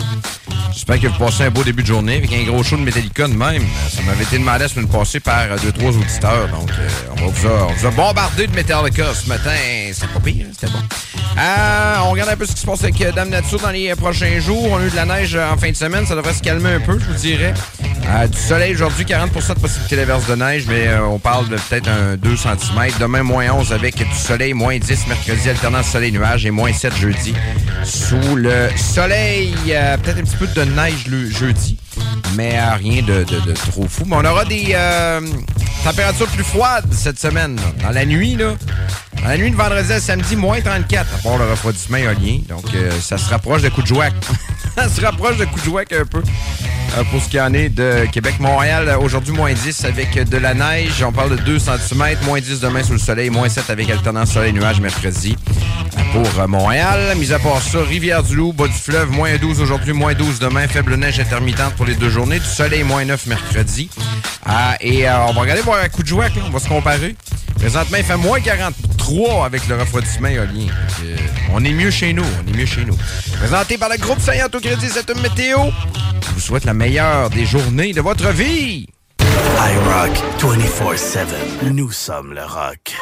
J'espère 0.73 1.01
que 1.01 1.07
vous 1.07 1.19
passez 1.19 1.45
un 1.45 1.51
beau 1.51 1.65
début 1.65 1.83
de 1.83 1.89
journée 1.89 2.17
avec 2.17 2.33
un 2.33 2.45
gros 2.45 2.63
show 2.63 2.77
de 2.77 2.83
Metallica 2.83 3.27
de 3.27 3.33
même. 3.33 3.63
Ça 3.91 4.03
m'avait 4.03 4.25
été 4.25 4.39
demandé 4.39 4.61
la 4.61 4.69
semaine 4.69 4.89
passée 4.89 5.21
par 5.21 5.41
euh, 5.51 5.57
deux, 5.63 5.73
trois 5.73 5.91
auditeurs. 5.91 6.49
Donc, 6.49 6.71
on, 7.13 7.27
va 7.27 7.27
vous 7.27 7.47
a, 7.47 7.67
on 7.69 7.73
vous 7.73 7.97
bombardé 7.97 8.47
de 8.47 8.55
Metallica 8.55 9.15
ce 9.15 9.29
matin. 9.29 9.57
C'est 9.93 10.09
pas 10.09 10.21
pire, 10.21 10.47
hein, 10.47 10.53
c'était 10.53 10.73
bon. 10.73 10.83
On 12.05 12.11
regarde 12.11 12.31
un 12.31 12.37
peu 12.37 12.47
ce 12.47 12.53
qui 12.53 12.61
se 12.61 12.67
passe 12.67 12.83
avec 12.83 12.99
Dame 13.15 13.31
Nature 13.31 13.61
dans 13.61 13.71
les 13.71 13.95
prochains 13.95 14.39
jours. 14.41 14.69
On 14.71 14.79
a 14.79 14.85
eu 14.85 14.91
de 14.91 14.97
la 14.97 15.07
neige 15.07 15.37
en 15.37 15.57
fin 15.57 15.71
de 15.71 15.77
semaine. 15.77 16.05
Ça 16.05 16.15
devrait 16.15 16.35
se 16.35 16.43
calmer 16.43 16.73
un 16.73 16.81
peu, 16.81 16.99
je 16.99 17.05
vous 17.05 17.15
dirais. 17.15 17.55
Euh, 18.11 18.27
du 18.27 18.39
soleil 18.39 18.73
aujourd'hui, 18.75 19.05
40% 19.05 19.55
de 19.55 19.61
possibilité 19.61 19.97
d'averse 19.97 20.27
de 20.27 20.35
neige, 20.35 20.65
mais 20.67 20.89
euh, 20.89 21.05
on 21.07 21.19
parle 21.19 21.47
de 21.51 21.57
peut-être 21.57 21.89
un 21.89 22.17
2 22.17 22.37
cm. 22.37 22.57
Demain, 22.99 23.23
moins 23.23 23.51
11 23.51 23.73
avec 23.75 23.97
du 23.97 24.15
soleil, 24.15 24.55
moins 24.55 24.79
10 24.79 25.07
mercredi, 25.09 25.51
alternance 25.51 25.89
soleil-nuage 25.89 26.47
et 26.47 26.51
moins 26.51 26.73
7 26.73 26.97
jeudi. 26.97 27.35
Sous 27.85 28.35
le 28.37 28.71
soleil, 28.77 29.55
euh, 29.71 29.97
peut-être 29.99 30.19
un 30.21 30.23
petit 30.23 30.37
peu 30.37 30.47
de 30.47 30.65
neige 30.65 31.07
le 31.07 31.29
jeudi, 31.31 31.77
mais 32.35 32.59
euh, 32.59 32.75
rien 32.77 33.03
de, 33.03 33.25
de- 33.25 33.53
trop 33.71 33.87
fou. 33.87 34.05
Mais 34.07 34.17
on 34.17 34.25
aura 34.25 34.47
des 34.47 34.75
températures 35.85 36.29
plus 36.29 36.45
froides 36.45 36.87
cette 36.93 37.19
semaine. 37.21 37.61
Dans 37.83 37.91
la 37.91 38.07
nuit, 38.07 38.37
là. 38.37 38.55
Dans 39.23 39.29
la 39.29 39.37
nuit 39.37 39.51
de 39.51 39.57
vendredi 39.57 39.93
à 39.93 40.01
samedi, 40.01 40.35
moins 40.35 40.61
34, 40.63 41.07
à 41.15 41.19
part 41.29 41.37
le 41.39 41.51
refroidissement 41.51 41.99
éolien. 41.99 42.39
Donc, 42.49 42.65
ça 43.03 43.19
se 43.19 43.29
rapproche 43.29 43.61
de 43.61 43.69
coup 43.69 43.83
de 43.83 43.87
jouac. 43.87 44.15
ça 44.77 44.89
se 44.89 45.01
rapproche 45.03 45.37
de 45.37 45.45
coup 45.45 45.59
de 45.61 45.65
jouac 45.65 45.93
un 45.93 46.07
peu. 46.07 46.23
Euh, 46.97 47.05
pour 47.11 47.23
ce 47.23 47.29
qui 47.29 47.41
en 47.41 47.53
est 47.53 47.69
de 47.69 48.07
Québec-Montréal, 48.11 48.89
euh, 48.89 48.99
aujourd'hui, 48.99 49.33
moins 49.33 49.53
10 49.53 49.85
avec 49.85 50.29
de 50.29 50.37
la 50.37 50.55
neige. 50.55 51.03
On 51.07 51.13
parle 51.13 51.37
de 51.37 51.43
2 51.43 51.59
cm. 51.59 52.17
Moins 52.25 52.41
10 52.41 52.61
demain 52.61 52.83
sous 52.83 52.93
le 52.93 52.99
soleil. 52.99 53.31
Moins 53.31 53.49
7 53.49 53.71
avec 53.71 53.91
alternance 53.91 54.33
soleil-nuage 54.33 54.81
mercredi 54.81 55.37
pour 56.13 56.41
euh, 56.41 56.47
Montréal. 56.47 57.17
Mis 57.17 57.33
à 57.33 57.39
part 57.39 57.61
ça, 57.61 57.79
Rivière-du-Loup, 57.83 58.53
bas 58.53 58.67
du 58.67 58.73
fleuve, 58.73 59.11
moins 59.11 59.37
12 59.37 59.61
aujourd'hui, 59.61 59.93
moins 59.93 60.15
12 60.15 60.39
demain. 60.39 60.67
Faible 60.69 60.95
neige 60.95 61.21
intermittente 61.21 61.75
pour 61.75 61.87
les 61.87 61.95
deux 61.95 62.11
journées. 62.11 62.39
Du 62.39 62.47
soleil, 62.47 62.83
moins 62.85 63.05
9 63.05 63.27
mercredi. 63.27 63.91
Ah, 64.47 64.77
et 64.81 65.09
on 65.09 65.33
va 65.33 65.41
regarder 65.41 65.63
voir 65.63 65.83
un 65.83 65.89
coup 65.89 66.03
de 66.03 66.11
là. 66.11 66.29
On 66.47 66.51
va 66.51 66.59
se 66.59 66.69
comparer. 66.69 67.15
Présentement, 67.59 67.99
il 67.99 68.05
fait 68.05 68.17
moins 68.17 68.41
43 68.41 69.45
avec 69.45 69.67
le 69.69 69.77
refroidissement 69.77 70.29
éolien. 70.29 70.69
Euh, 71.03 71.17
on 71.53 71.65
est 71.65 71.73
mieux 71.73 71.91
chez 71.91 72.13
nous. 72.13 72.25
On 72.25 72.53
est 72.53 72.57
mieux 72.57 72.67
chez 72.67 72.85
nous. 72.85 72.97
Présenté 73.39 73.77
par 73.79 73.89
le 73.89 73.97
groupe 73.97 74.21
Saillant 74.21 74.49
au 74.53 74.61
Crédit, 74.61 74.87
une 74.87 75.23
météo. 75.23 75.59
Je 76.23 76.31
vous 76.31 76.41
souhaite 76.41 76.65
la 76.65 76.75
meilleure 76.75 77.31
des 77.31 77.45
journées 77.45 77.93
de 77.93 78.01
votre 78.01 78.29
vie. 78.31 78.87
I 79.21 79.77
rock 79.89 80.13
24-7. 80.41 81.27
Nous 81.73 81.91
sommes 81.91 82.33
le 82.33 82.43
rock. 82.43 82.95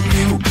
From 0.00 0.10
you. 0.12 0.47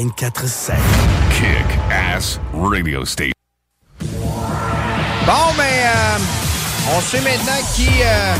24-7. 0.00 0.72
Kick 1.34 1.78
Ass 1.90 2.40
Radio 2.54 3.04
Station. 3.04 3.34
Bon, 4.00 5.52
ben, 5.58 5.62
euh, 5.62 6.18
on 6.96 7.00
sait 7.02 7.20
maintenant 7.20 7.60
qui, 7.74 7.88
euh, 8.02 8.34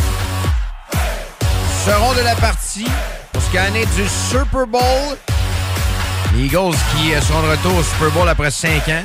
seront 1.85 2.15
de 2.15 2.23
la 2.23 2.35
partie 2.37 2.87
pour 3.33 3.43
ce 3.43 3.51
qui 3.51 3.61
en 3.61 3.75
est 3.75 3.95
du 3.95 4.09
Super 4.09 4.67
Bowl. 4.67 4.81
Les 6.35 6.45
Eagles 6.45 6.77
qui 6.97 7.13
euh, 7.13 7.21
seront 7.21 7.43
de 7.43 7.51
retour 7.51 7.77
au 7.77 7.83
Super 7.83 8.11
Bowl 8.13 8.29
après 8.29 8.51
5 8.51 8.89
ans. 8.89 9.05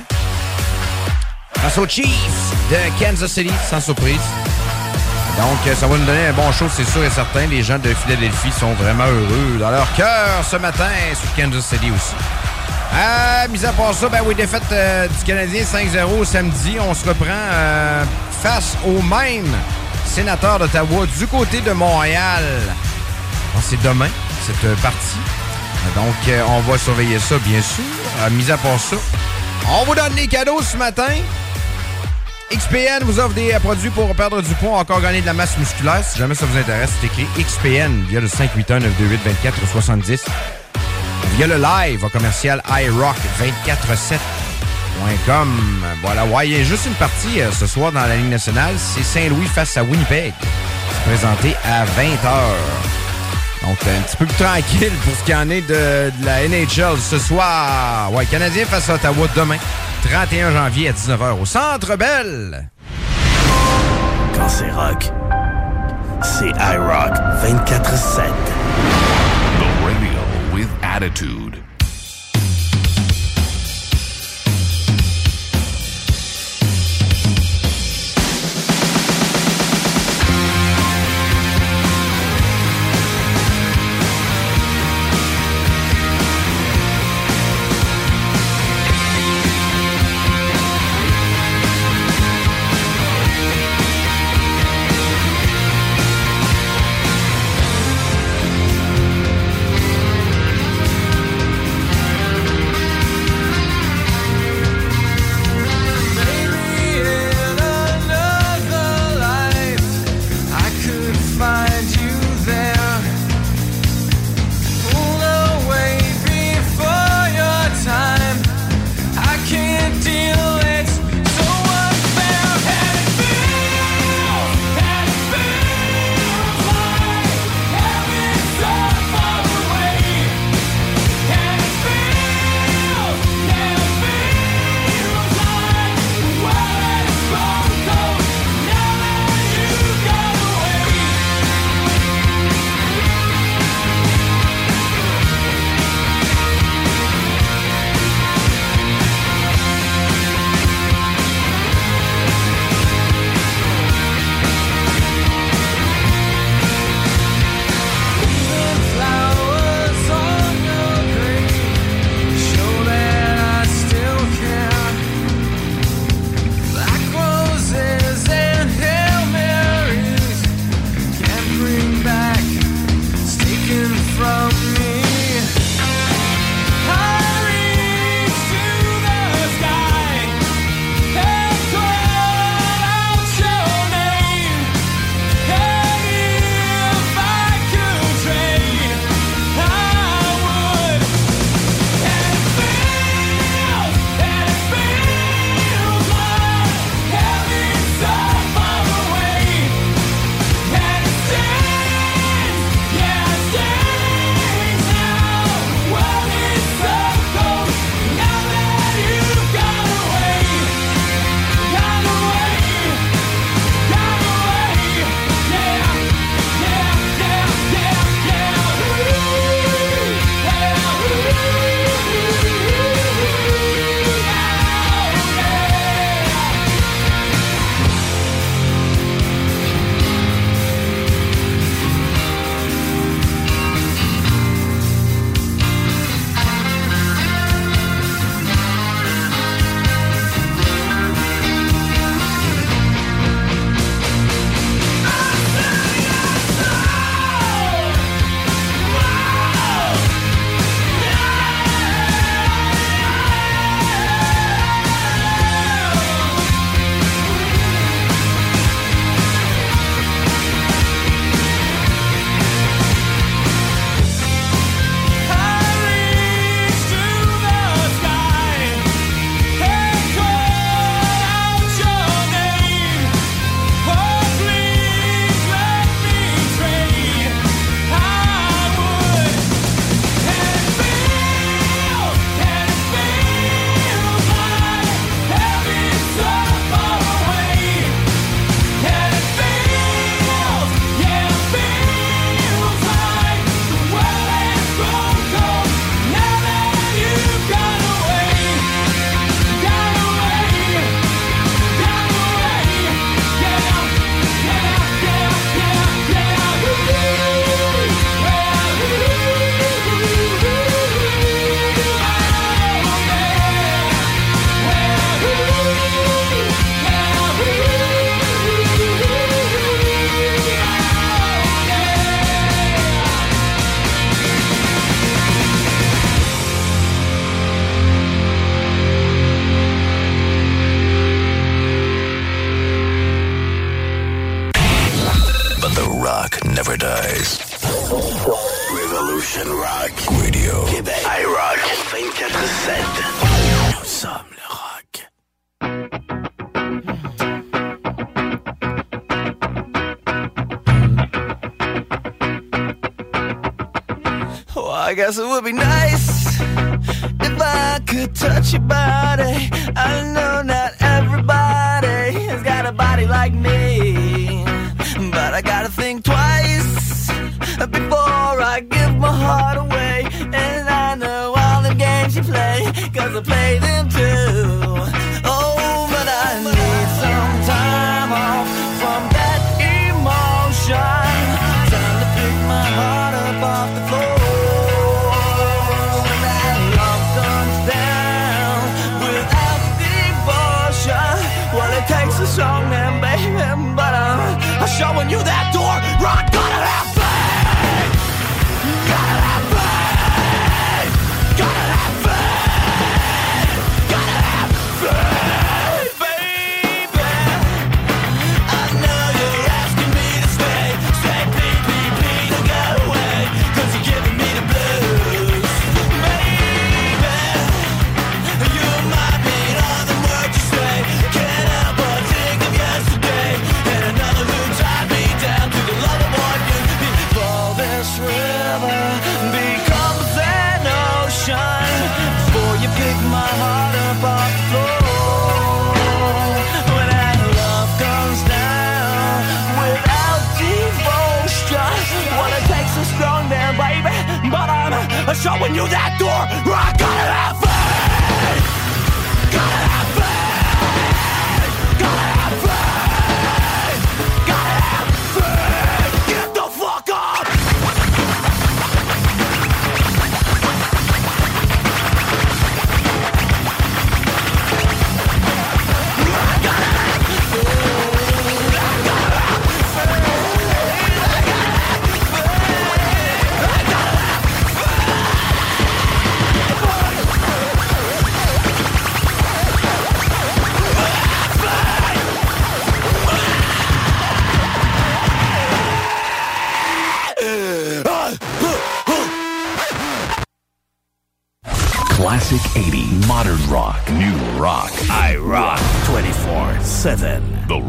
Face 1.56 1.78
aux 1.78 1.88
Chiefs 1.88 2.54
de 2.72 3.04
Kansas 3.04 3.32
City, 3.34 3.52
sans 3.70 3.82
surprise. 3.82 4.22
Donc, 5.38 5.68
euh, 5.68 5.76
ça 5.76 5.88
va 5.88 5.98
nous 5.98 6.06
donner 6.06 6.28
un 6.28 6.34
bon 6.34 6.50
show, 6.54 6.68
c'est 6.74 6.86
sûr 6.86 7.04
et 7.04 7.10
certain. 7.10 7.48
Les 7.48 7.64
gens 7.64 7.80
de 7.80 7.94
Philadelphie 7.94 8.52
sont 8.54 8.72
vraiment 8.74 9.06
heureux 9.06 9.58
dans 9.60 9.72
leur 9.72 9.94
cœur 9.96 10.46
ce 10.50 10.56
matin 10.56 10.90
sur 11.14 11.36
Kansas 11.36 11.66
City 11.66 11.92
aussi. 11.92 12.16
Euh, 12.96 13.48
mis 13.50 13.66
à 13.66 13.74
part 13.74 13.94
ça, 13.94 14.08
ben 14.08 14.22
oui, 14.26 14.36
défaite 14.36 14.64
euh, 14.72 15.08
du 15.10 15.24
Canadien 15.26 15.64
5-0 15.64 16.24
samedi. 16.24 16.78
On 16.80 16.94
se 16.94 17.06
reprend 17.06 17.26
euh, 17.30 18.06
face 18.42 18.78
au 18.86 19.02
même 19.02 19.54
sénateur 20.06 20.60
d'Ottawa 20.60 21.06
du 21.06 21.28
côté 21.28 21.60
de 21.60 21.72
Montréal. 21.72 22.44
Bon, 23.54 23.60
c'est 23.62 23.82
demain, 23.82 24.08
cette 24.46 24.64
euh, 24.64 24.76
partie. 24.78 25.18
Donc, 25.94 26.16
on 26.48 26.62
va 26.62 26.78
surveiller 26.78 27.20
ça, 27.20 27.38
bien 27.40 27.62
sûr. 27.62 27.84
Euh, 28.22 28.30
mis 28.32 28.50
à 28.50 28.58
part 28.58 28.80
ça, 28.80 28.96
on 29.70 29.84
vous 29.84 29.94
donne 29.94 30.16
les 30.16 30.28
cadeaux 30.28 30.62
ce 30.62 30.78
matin. 30.78 31.12
XPN 32.52 33.04
vous 33.04 33.20
offre 33.20 33.34
des 33.34 33.52
produits 33.62 33.90
pour 33.90 34.16
perdre 34.16 34.42
du 34.42 34.54
poids, 34.56 34.80
encore 34.80 35.02
gagner 35.02 35.20
de 35.20 35.26
la 35.26 35.34
masse 35.34 35.58
musculaire. 35.58 36.02
Si 36.04 36.18
jamais 36.18 36.36
ça 36.36 36.46
vous 36.46 36.58
intéresse, 36.58 36.92
c'est 37.02 37.08
écrit 37.08 37.28
XPN 37.38 38.06
via 38.08 38.22
le 38.22 38.28
581-928-2470. 38.28 40.22
Via 41.36 41.48
le 41.48 41.58
live 41.58 42.04
au 42.06 42.10
commercial 42.10 42.62
iRock247.com. 42.66 45.50
Voilà, 46.02 46.24
ouais, 46.26 46.48
il 46.48 46.58
y 46.58 46.62
a 46.62 46.64
juste 46.64 46.86
une 46.86 46.94
partie 46.94 47.42
euh, 47.42 47.52
ce 47.52 47.68
soir 47.68 47.92
dans 47.92 48.06
la 48.06 48.16
Ligue 48.16 48.30
nationale. 48.30 48.76
C'est 48.78 49.04
Saint-Louis 49.04 49.48
face 49.48 49.76
à 49.76 49.84
Winnipeg. 49.84 50.34
Présenté 51.06 51.54
à 51.66 51.84
20h. 51.84 52.30
Donc, 53.64 53.78
un 53.86 54.02
petit 54.04 54.16
peu 54.16 54.26
plus 54.26 54.38
tranquille 54.38 54.94
pour 55.04 55.14
ce 55.14 55.24
qui 55.26 55.36
en 55.36 55.50
est 55.50 55.60
de, 55.62 56.10
de 56.22 56.26
la 56.26 56.48
NHL 56.48 56.98
ce 57.00 57.20
soir. 57.20 58.14
Ouais, 58.14 58.26
Canadien 58.26 58.66
face 58.66 58.90
à 58.90 58.94
Ottawa 58.96 59.28
demain, 59.36 59.58
31 60.10 60.54
janvier 60.54 60.88
à 60.88 60.94
19h 60.94 61.42
au 61.42 61.46
Centre 61.46 61.98
Bell. 61.98 62.70
Quand 64.34 64.48
c'est 64.48 64.72
rock, 64.72 65.12
c'est 66.22 66.48
iRock 66.48 67.14
24-7. 67.44 68.32
The 70.96 71.02
radio 71.02 71.12
with 71.12 71.20
attitude. 71.20 71.45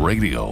Radio 0.07 0.45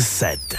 24-7. 0.00 0.49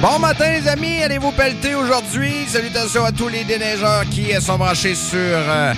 Bon 0.00 0.18
matin, 0.20 0.44
les 0.52 0.68
amis. 0.68 1.02
Allez-vous 1.02 1.32
pelleter 1.32 1.74
aujourd'hui? 1.74 2.46
Salutations 2.46 3.04
à 3.04 3.10
tous 3.10 3.26
les 3.26 3.42
déneigeurs 3.42 4.04
qui 4.10 4.32
euh, 4.32 4.40
sont 4.40 4.56
branchés 4.56 4.94
sur 4.94 5.18
euh, 5.18 5.74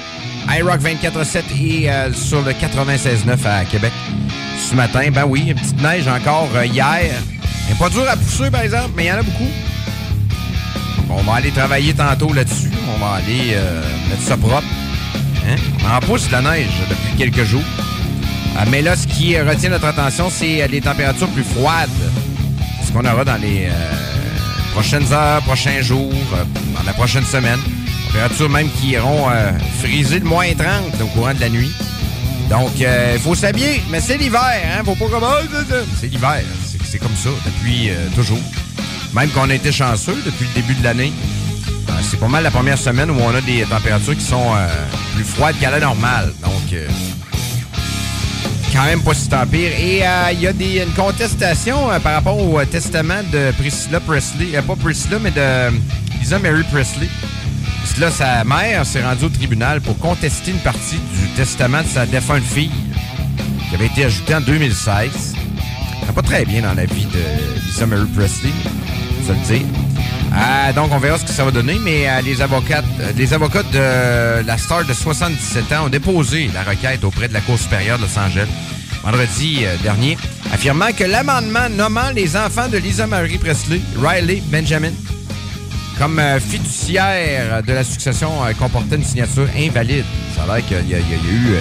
iRock 0.48 0.80
24-7 0.82 1.42
et 1.58 1.90
euh, 1.90 2.12
sur 2.12 2.42
le 2.42 2.52
96.9 2.52 3.46
à 3.46 3.64
Québec. 3.64 3.92
Ce 4.58 4.74
matin, 4.74 5.08
ben 5.10 5.24
oui, 5.26 5.46
une 5.48 5.54
petite 5.54 5.80
neige 5.80 6.06
encore 6.06 6.50
hier. 6.62 7.14
Pas 7.78 7.88
dur 7.88 8.06
à 8.10 8.16
pousser, 8.16 8.50
par 8.50 8.60
exemple, 8.60 8.90
mais 8.94 9.04
il 9.04 9.08
y 9.08 9.12
en 9.12 9.18
a 9.18 9.22
beaucoup. 9.22 9.50
On 11.08 11.22
va 11.22 11.36
aller 11.36 11.50
travailler 11.50 11.94
tantôt 11.94 12.32
là-dessus. 12.32 12.70
On 12.94 12.98
va 12.98 13.14
aller 13.14 13.56
mettre 14.10 14.22
ça 14.22 14.36
propre. 14.36 14.64
Hein? 15.48 15.56
On 15.82 15.96
en 15.96 16.00
pousse 16.00 16.26
de 16.26 16.32
la 16.32 16.42
neige 16.42 16.68
depuis 16.90 17.16
quelques 17.16 17.44
jours. 17.44 17.64
Ah, 18.58 18.64
mais 18.70 18.82
là, 18.82 18.96
ce 18.96 19.06
qui 19.06 19.38
retient 19.40 19.70
notre 19.70 19.86
attention, 19.86 20.28
c'est 20.28 20.68
les 20.68 20.80
températures 20.82 21.28
plus 21.28 21.44
froides. 21.44 21.88
Qu'on 22.92 23.04
aura 23.04 23.24
dans 23.24 23.36
les 23.40 23.66
euh, 23.66 24.72
prochaines 24.72 25.12
heures, 25.12 25.40
prochains 25.42 25.80
jours, 25.80 26.12
euh, 26.34 26.44
dans 26.76 26.82
la 26.84 26.92
prochaine 26.92 27.24
semaine. 27.24 27.58
Températures 28.08 28.48
même 28.50 28.68
qui 28.80 28.88
iront 28.90 29.30
euh, 29.30 29.52
friser 29.80 30.18
de 30.20 30.24
moins 30.24 30.52
30 30.54 31.00
au 31.00 31.06
courant 31.06 31.32
de 31.34 31.40
la 31.40 31.48
nuit. 31.48 31.70
Donc, 32.48 32.70
il 32.80 33.18
faut 33.20 33.36
s'habiller, 33.36 33.80
mais 33.90 34.00
c'est 34.00 34.16
l'hiver, 34.16 34.40
hein? 34.42 34.82
Faut 34.84 34.96
pas 34.96 35.06
comme... 35.08 35.22
Ah, 35.22 35.38
c'est 36.00 36.08
l'hiver, 36.08 36.40
c'est- 36.84 36.98
comme 36.98 37.14
ça 37.14 37.30
depuis 37.46 37.90
toujours. 38.16 38.40
Même 39.14 39.30
qu'on 39.30 39.48
a 39.48 39.54
été 39.54 39.70
chanceux 39.70 40.20
depuis 40.26 40.46
le 40.46 40.60
début 40.60 40.74
de 40.74 40.82
l'année. 40.82 41.12
C'est 42.02 42.18
pas 42.18 42.26
mal 42.26 42.42
la 42.42 42.50
première 42.50 42.76
semaine 42.78 43.08
où 43.12 43.16
on 43.20 43.32
a 43.32 43.40
des 43.40 43.62
températures 43.62 44.16
qui 44.16 44.24
sont 44.24 44.50
plus 45.14 45.22
froides 45.22 45.54
qu'à 45.60 45.70
la 45.70 45.78
normale. 45.78 46.32
Donc, 46.42 46.74
quand 48.72 48.84
même 48.84 49.02
pas 49.02 49.14
si 49.14 49.28
tant 49.28 49.46
pire. 49.46 49.72
Et 49.78 50.06
euh, 50.06 50.32
il 50.32 50.40
y 50.40 50.46
a 50.80 50.84
une 50.84 50.92
contestation 50.92 51.90
euh, 51.90 51.98
par 51.98 52.14
rapport 52.14 52.38
au 52.38 52.58
euh, 52.58 52.64
testament 52.64 53.22
de 53.32 53.52
Priscilla 53.58 54.00
Presley. 54.00 54.60
Pas 54.62 54.76
Priscilla, 54.76 55.18
mais 55.20 55.30
de 55.30 55.76
Lisa 56.18 56.38
Mary 56.38 56.62
Presley. 56.72 57.08
Là, 57.98 58.10
sa 58.10 58.44
mère 58.44 58.86
s'est 58.86 59.02
rendue 59.02 59.24
au 59.24 59.28
tribunal 59.28 59.82
pour 59.82 59.98
contester 59.98 60.52
une 60.52 60.60
partie 60.60 60.96
du 60.96 61.28
testament 61.36 61.82
de 61.82 61.88
sa 61.88 62.06
défunte 62.06 62.44
fille 62.44 62.70
qui 63.68 63.74
avait 63.74 63.86
été 63.86 64.04
ajoutée 64.06 64.34
en 64.34 64.40
2016. 64.40 65.10
Ça 65.12 66.06
va 66.06 66.12
pas 66.14 66.22
très 66.22 66.46
bien 66.46 66.62
dans 66.62 66.72
la 66.72 66.86
vie 66.86 67.04
de 67.04 67.66
Lisa 67.66 67.84
Mary 67.84 68.06
Presley, 68.16 68.52
le 69.32 69.46
dire. 69.46 69.66
Euh, 70.32 70.72
donc, 70.74 70.90
on 70.92 70.98
verra 70.98 71.18
ce 71.18 71.24
que 71.24 71.30
ça 71.30 71.44
va 71.44 71.50
donner, 71.50 71.76
mais 71.82 72.08
euh, 72.08 72.20
les, 72.22 72.40
euh, 72.40 72.44
les 73.16 73.32
avocats 73.32 73.62
de 73.72 74.46
la 74.46 74.58
star 74.58 74.84
de 74.84 74.92
77 74.92 75.72
ans 75.72 75.86
ont 75.86 75.88
déposé 75.88 76.48
la 76.54 76.62
requête 76.62 77.02
auprès 77.04 77.26
de 77.28 77.34
la 77.34 77.40
Cour 77.40 77.58
supérieure 77.58 77.98
de 77.98 78.02
Los 78.04 78.18
Angeles 78.18 78.48
vendredi 79.02 79.64
dernier, 79.82 80.18
affirmant 80.52 80.92
que 80.96 81.04
l'amendement 81.04 81.70
nommant 81.70 82.10
les 82.14 82.36
enfants 82.36 82.68
de 82.68 82.76
Lisa 82.76 83.06
Marie 83.06 83.38
Presley, 83.38 83.80
Riley 83.98 84.42
Benjamin, 84.48 84.90
comme 85.98 86.20
fiduciaire 86.38 87.62
de 87.62 87.72
la 87.72 87.82
succession 87.82 88.30
comportait 88.58 88.96
une 88.96 89.04
signature 89.04 89.48
invalide. 89.56 90.04
Ça 90.36 90.42
a 90.42 90.56
l'air 90.58 90.66
qu'il 90.66 90.86
y, 90.86 90.94
a- 90.94 90.98
eu 90.98 91.54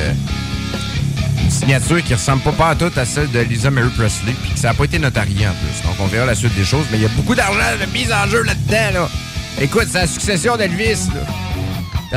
signature 1.49 2.03
qui 2.03 2.13
ressemble 2.13 2.41
pas, 2.41 2.69
à 2.69 2.75
tout 2.75 2.91
à 2.95 3.05
celle 3.05 3.29
de 3.31 3.39
Lisa 3.39 3.71
Mary 3.71 3.89
Presley, 3.97 4.33
puis 4.41 4.53
que 4.53 4.59
ça 4.59 4.69
n'a 4.69 4.73
pas 4.73 4.85
été 4.85 4.99
notarié 4.99 5.47
en 5.47 5.51
plus. 5.51 5.87
Donc 5.87 5.95
on 5.99 6.07
verra 6.07 6.25
la 6.25 6.35
suite 6.35 6.55
des 6.55 6.65
choses, 6.65 6.85
mais 6.91 6.97
il 6.97 7.03
y 7.03 7.05
a 7.05 7.09
beaucoup 7.09 7.35
d'argent 7.35 7.59
de 7.79 7.91
mise 7.91 8.11
en 8.11 8.27
jeu 8.27 8.43
là-dedans. 8.43 9.01
Là. 9.01 9.09
Écoute, 9.61 9.87
c'est 9.89 9.99
la 9.99 10.07
succession 10.07 10.57
d'Elvis. 10.57 11.09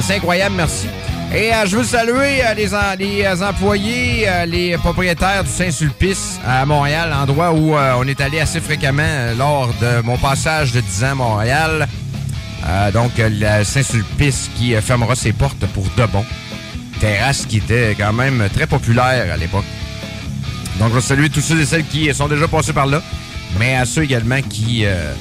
C'est 0.00 0.16
incroyable, 0.16 0.54
merci. 0.56 0.86
Et 1.34 1.52
euh, 1.52 1.64
je 1.64 1.78
veux 1.78 1.84
saluer 1.84 2.44
euh, 2.44 2.52
les, 2.54 2.68
les, 2.98 3.24
euh, 3.24 3.48
employés, 3.48 4.28
les 4.46 4.76
propriétaires 4.76 5.44
du 5.44 5.50
Saint-Sulpice 5.50 6.38
à 6.46 6.66
Montréal, 6.66 7.10
endroit 7.12 7.52
où 7.52 7.74
on 7.74 8.06
est 8.06 8.20
allé 8.20 8.38
assez 8.38 8.60
fréquemment 8.60 9.32
lors 9.38 9.68
de 9.80 10.02
mon 10.02 10.18
passage 10.18 10.72
de 10.72 10.80
10 10.80 11.04
ans 11.04 11.06
à 11.06 11.14
Montréal. 11.14 11.88
Donc, 12.92 13.12
le 13.18 13.64
Saint-Sulpice 13.64 14.50
qui 14.56 14.74
fermera 14.82 15.14
ses 15.14 15.32
portes 15.32 15.66
pour 15.66 15.84
de 15.96 16.06
bon. 16.06 16.24
Terrasse 17.02 17.46
qui 17.46 17.56
était 17.56 17.96
quand 17.98 18.12
même 18.12 18.48
très 18.54 18.68
populaire 18.68 19.32
à 19.32 19.36
l'époque. 19.36 19.64
Donc, 20.78 20.90
je 20.90 20.94
veux 20.94 21.00
saluer 21.00 21.30
tous 21.30 21.40
ceux 21.40 21.60
et 21.60 21.66
celles 21.66 21.84
qui 21.84 22.14
sont 22.14 22.28
déjà 22.28 22.46
passés 22.46 22.72
par 22.72 22.86
là, 22.86 23.02
mais 23.58 23.74
à 23.74 23.84
ceux 23.84 24.04
également 24.04 24.40
qui 24.40 24.84
euh, 24.84 25.12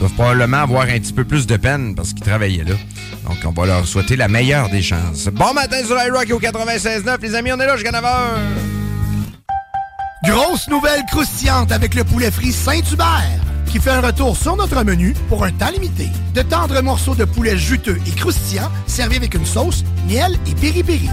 doivent 0.00 0.14
probablement 0.14 0.56
avoir 0.56 0.82
un 0.82 0.98
petit 0.98 1.12
peu 1.12 1.22
plus 1.22 1.46
de 1.46 1.56
peine 1.56 1.94
parce 1.94 2.12
qu'ils 2.12 2.24
travaillaient 2.24 2.64
là. 2.64 2.74
Donc, 3.28 3.36
on 3.44 3.52
va 3.52 3.66
leur 3.66 3.86
souhaiter 3.86 4.16
la 4.16 4.26
meilleure 4.26 4.68
des 4.68 4.82
chances. 4.82 5.28
Bon 5.28 5.54
matin 5.54 5.84
sur 5.86 5.96
iRock 5.96 6.28
au 6.32 6.40
96.9. 6.40 7.22
Les 7.22 7.34
amis, 7.36 7.52
on 7.52 7.60
est 7.60 7.66
là 7.66 7.76
jusqu'à 7.76 7.92
9h. 7.92 8.08
Grosse 10.24 10.66
nouvelle 10.66 11.04
croustillante 11.08 11.70
avec 11.70 11.94
le 11.94 12.02
poulet 12.02 12.32
frit 12.32 12.50
Saint-Hubert 12.50 13.51
qui 13.72 13.80
fait 13.80 13.90
un 13.90 14.02
retour 14.02 14.36
sur 14.36 14.54
notre 14.54 14.84
menu 14.84 15.14
pour 15.30 15.44
un 15.44 15.50
temps 15.50 15.70
limité. 15.70 16.08
De 16.34 16.42
tendres 16.42 16.82
morceaux 16.82 17.14
de 17.14 17.24
poulet 17.24 17.56
juteux 17.56 17.98
et 18.06 18.10
croustillants 18.10 18.70
servis 18.86 19.16
avec 19.16 19.32
une 19.34 19.46
sauce, 19.46 19.82
miel 20.06 20.36
et 20.46 20.54
piri-piri. 20.54 21.08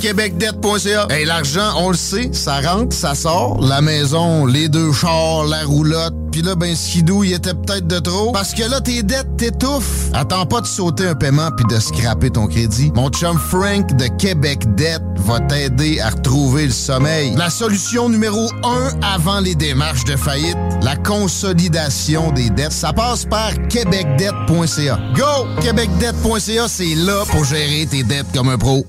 québecdebt.ca. 0.00 1.08
Hey, 1.10 1.26
l'argent, 1.26 1.74
on 1.76 1.90
le 1.90 1.96
sait, 1.96 2.30
ça 2.32 2.60
rentre, 2.62 2.96
ça 2.96 3.14
sort. 3.14 3.60
La 3.60 3.82
maison, 3.82 4.46
les 4.46 4.70
deux 4.70 4.92
chars, 4.92 5.44
la 5.44 5.62
roulotte. 5.64 6.14
Puis 6.32 6.42
là, 6.42 6.54
ben, 6.54 6.74
skidou, 6.74 7.24
il 7.24 7.32
était 7.32 7.54
peut-être 7.54 7.86
de 7.86 7.98
trop. 7.98 8.32
Parce 8.32 8.54
que 8.54 8.62
là, 8.62 8.80
tes 8.80 9.02
dettes 9.02 9.36
t'étouffent. 9.36 10.10
Attends 10.12 10.46
pas 10.46 10.60
de 10.60 10.66
sauter 10.66 11.06
un 11.06 11.14
paiement 11.14 11.50
puis 11.56 11.64
de 11.68 11.80
scraper 11.80 12.30
ton 12.30 12.46
crédit. 12.46 12.92
Mon 12.94 13.08
chum 13.10 13.38
Frank 13.38 13.94
de 13.96 14.06
Québec 14.18 14.74
Debt 14.76 15.02
va 15.16 15.40
t'aider 15.40 16.00
à 16.00 16.10
retrouver 16.10 16.66
le 16.66 16.72
sommeil. 16.72 17.34
La 17.36 17.50
solution 17.50 18.08
numéro 18.08 18.50
un 18.62 18.90
avant 19.02 19.40
les 19.40 19.54
démarches 19.54 20.04
de 20.04 20.16
faillite, 20.16 20.56
la 20.82 20.96
consolidation 20.96 22.32
des 22.32 22.50
dettes. 22.50 22.72
Ça 22.72 22.92
passe 22.92 23.24
par 23.24 23.52
québecdebt.ca. 23.68 24.98
Go! 25.14 25.60
québecdebt.ca, 25.62 26.68
c'est 26.68 26.94
là 26.94 27.24
pour 27.30 27.44
gérer 27.44 27.86
tes 27.86 28.02
dettes 28.02 28.26
comme 28.34 28.48
un 28.48 28.58
pro. 28.58 28.86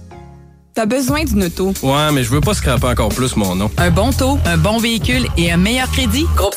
T'as 0.73 0.85
besoin 0.85 1.23
d'une 1.25 1.43
auto? 1.43 1.73
Ouais, 1.83 2.11
mais 2.13 2.23
je 2.23 2.29
veux 2.29 2.39
pas 2.39 2.53
scraper 2.53 2.87
encore 2.87 3.09
plus 3.09 3.35
mon 3.35 3.55
nom. 3.55 3.69
Un 3.77 3.91
bon 3.91 4.11
taux, 4.11 4.39
un 4.45 4.57
bon 4.57 4.77
véhicule 4.77 5.27
et 5.37 5.51
un 5.51 5.57
meilleur 5.57 5.91
crédit? 5.91 6.25
Groupe 6.35 6.55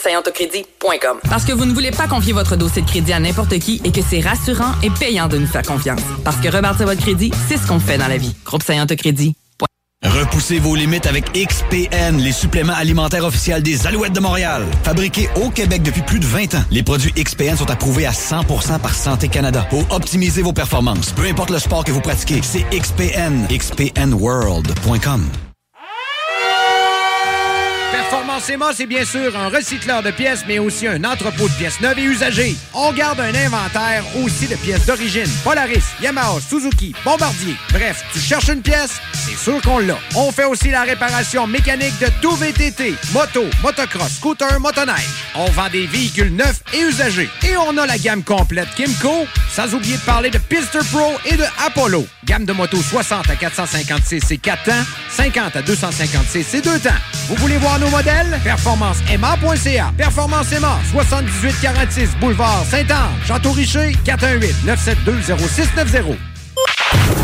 Parce 1.28 1.44
que 1.44 1.52
vous 1.52 1.64
ne 1.64 1.72
voulez 1.72 1.90
pas 1.90 2.06
confier 2.06 2.32
votre 2.32 2.56
dossier 2.56 2.82
de 2.82 2.86
crédit 2.86 3.12
à 3.12 3.18
n'importe 3.18 3.58
qui 3.58 3.80
et 3.84 3.90
que 3.90 4.00
c'est 4.08 4.20
rassurant 4.20 4.72
et 4.82 4.90
payant 4.90 5.26
de 5.26 5.38
nous 5.38 5.46
faire 5.46 5.62
confiance. 5.62 6.00
Parce 6.24 6.36
que 6.36 6.48
rebâtir 6.48 6.86
votre 6.86 7.00
crédit, 7.00 7.32
c'est 7.48 7.56
ce 7.56 7.66
qu'on 7.66 7.80
fait 7.80 7.98
dans 7.98 8.08
la 8.08 8.18
vie. 8.18 8.34
Groupe 8.44 8.62
Crédit. 8.96 9.34
Repoussez 10.04 10.58
vos 10.58 10.74
limites 10.74 11.06
avec 11.06 11.32
XPN, 11.32 12.18
les 12.18 12.32
suppléments 12.32 12.74
alimentaires 12.74 13.24
officiels 13.24 13.62
des 13.62 13.86
Alouettes 13.86 14.12
de 14.12 14.20
Montréal. 14.20 14.64
Fabriqués 14.82 15.28
au 15.42 15.50
Québec 15.50 15.82
depuis 15.82 16.02
plus 16.02 16.20
de 16.20 16.26
20 16.26 16.54
ans, 16.54 16.64
les 16.70 16.82
produits 16.82 17.12
XPN 17.12 17.56
sont 17.56 17.70
approuvés 17.70 18.06
à 18.06 18.12
100% 18.12 18.78
par 18.80 18.94
Santé 18.94 19.28
Canada 19.28 19.66
pour 19.70 19.90
optimiser 19.90 20.42
vos 20.42 20.52
performances. 20.52 21.12
Peu 21.12 21.26
importe 21.26 21.50
le 21.50 21.58
sport 21.58 21.84
que 21.84 21.92
vous 21.92 22.02
pratiquez, 22.02 22.40
c'est 22.42 22.64
XPN. 22.70 23.46
XPNWorld.com. 23.48 25.30
Performance 28.14 28.74
c'est 28.76 28.86
bien 28.86 29.04
sûr 29.04 29.36
un 29.36 29.48
recycleur 29.48 30.00
de 30.00 30.12
pièces, 30.12 30.44
mais 30.46 30.60
aussi 30.60 30.86
un 30.86 31.02
entrepôt 31.02 31.48
de 31.48 31.54
pièces 31.54 31.80
neuves 31.80 31.98
et 31.98 32.04
usagées. 32.04 32.54
On 32.72 32.92
garde 32.92 33.18
un 33.18 33.34
inventaire 33.34 34.04
aussi 34.22 34.46
de 34.46 34.54
pièces 34.54 34.86
d'origine. 34.86 35.28
Polaris, 35.42 35.82
Yamaha, 36.00 36.36
Suzuki, 36.48 36.94
Bombardier. 37.04 37.56
Bref, 37.72 38.04
tu 38.12 38.20
cherches 38.20 38.50
une 38.50 38.62
pièce, 38.62 39.00
c'est 39.12 39.36
sûr 39.36 39.60
qu'on 39.62 39.80
l'a. 39.80 39.98
On 40.14 40.30
fait 40.30 40.44
aussi 40.44 40.70
la 40.70 40.82
réparation 40.82 41.48
mécanique 41.48 41.98
de 41.98 42.06
tout 42.22 42.36
VTT, 42.36 42.94
moto, 43.12 43.46
motocross, 43.64 44.12
scooter, 44.18 44.60
motoneige. 44.60 45.08
On 45.34 45.46
vend 45.46 45.68
des 45.72 45.88
véhicules 45.88 46.32
neufs 46.32 46.62
et 46.72 46.82
usagés. 46.82 47.28
Et 47.42 47.56
on 47.56 47.76
a 47.78 47.84
la 47.84 47.98
gamme 47.98 48.22
complète 48.22 48.68
Kimco, 48.76 49.26
sans 49.52 49.74
oublier 49.74 49.96
de 49.96 50.02
parler 50.02 50.30
de 50.30 50.38
Pister 50.38 50.78
Pro 50.92 51.14
et 51.26 51.36
de 51.36 51.44
Apollo. 51.66 52.06
Gamme 52.24 52.44
de 52.44 52.52
motos 52.52 52.80
60 52.80 53.28
à 53.28 53.34
456 53.34 54.30
et 54.30 54.38
4 54.38 54.62
temps, 54.62 54.72
50 55.10 55.56
à 55.56 55.62
256 55.62 56.54
et 56.54 56.60
2 56.60 56.78
temps. 56.78 56.90
Vous 57.28 57.36
voulez 57.36 57.56
voir 57.56 57.80
nos 57.80 57.88
modèles? 57.88 58.03
PerformanceMA.ca. 58.04 59.92
Performance 59.96 60.52
Emma, 60.52 60.78
7846 60.92 62.16
Boulevard 62.20 62.64
Saint-Anne, 62.66 63.14
Château-Richer, 63.26 63.96
418-972-0690. 64.04 66.18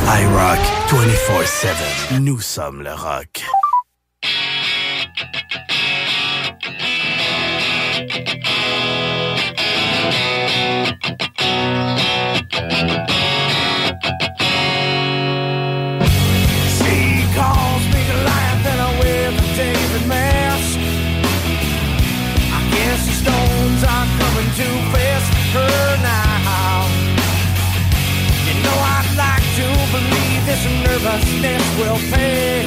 iRock 0.06 0.58
24-7. 0.88 2.20
Nous 2.20 2.40
sommes 2.40 2.82
le 2.82 2.92
rock. 2.92 3.44
will 31.90 31.98
pay. 31.98 32.59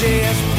she 0.00 0.06
is 0.06 0.49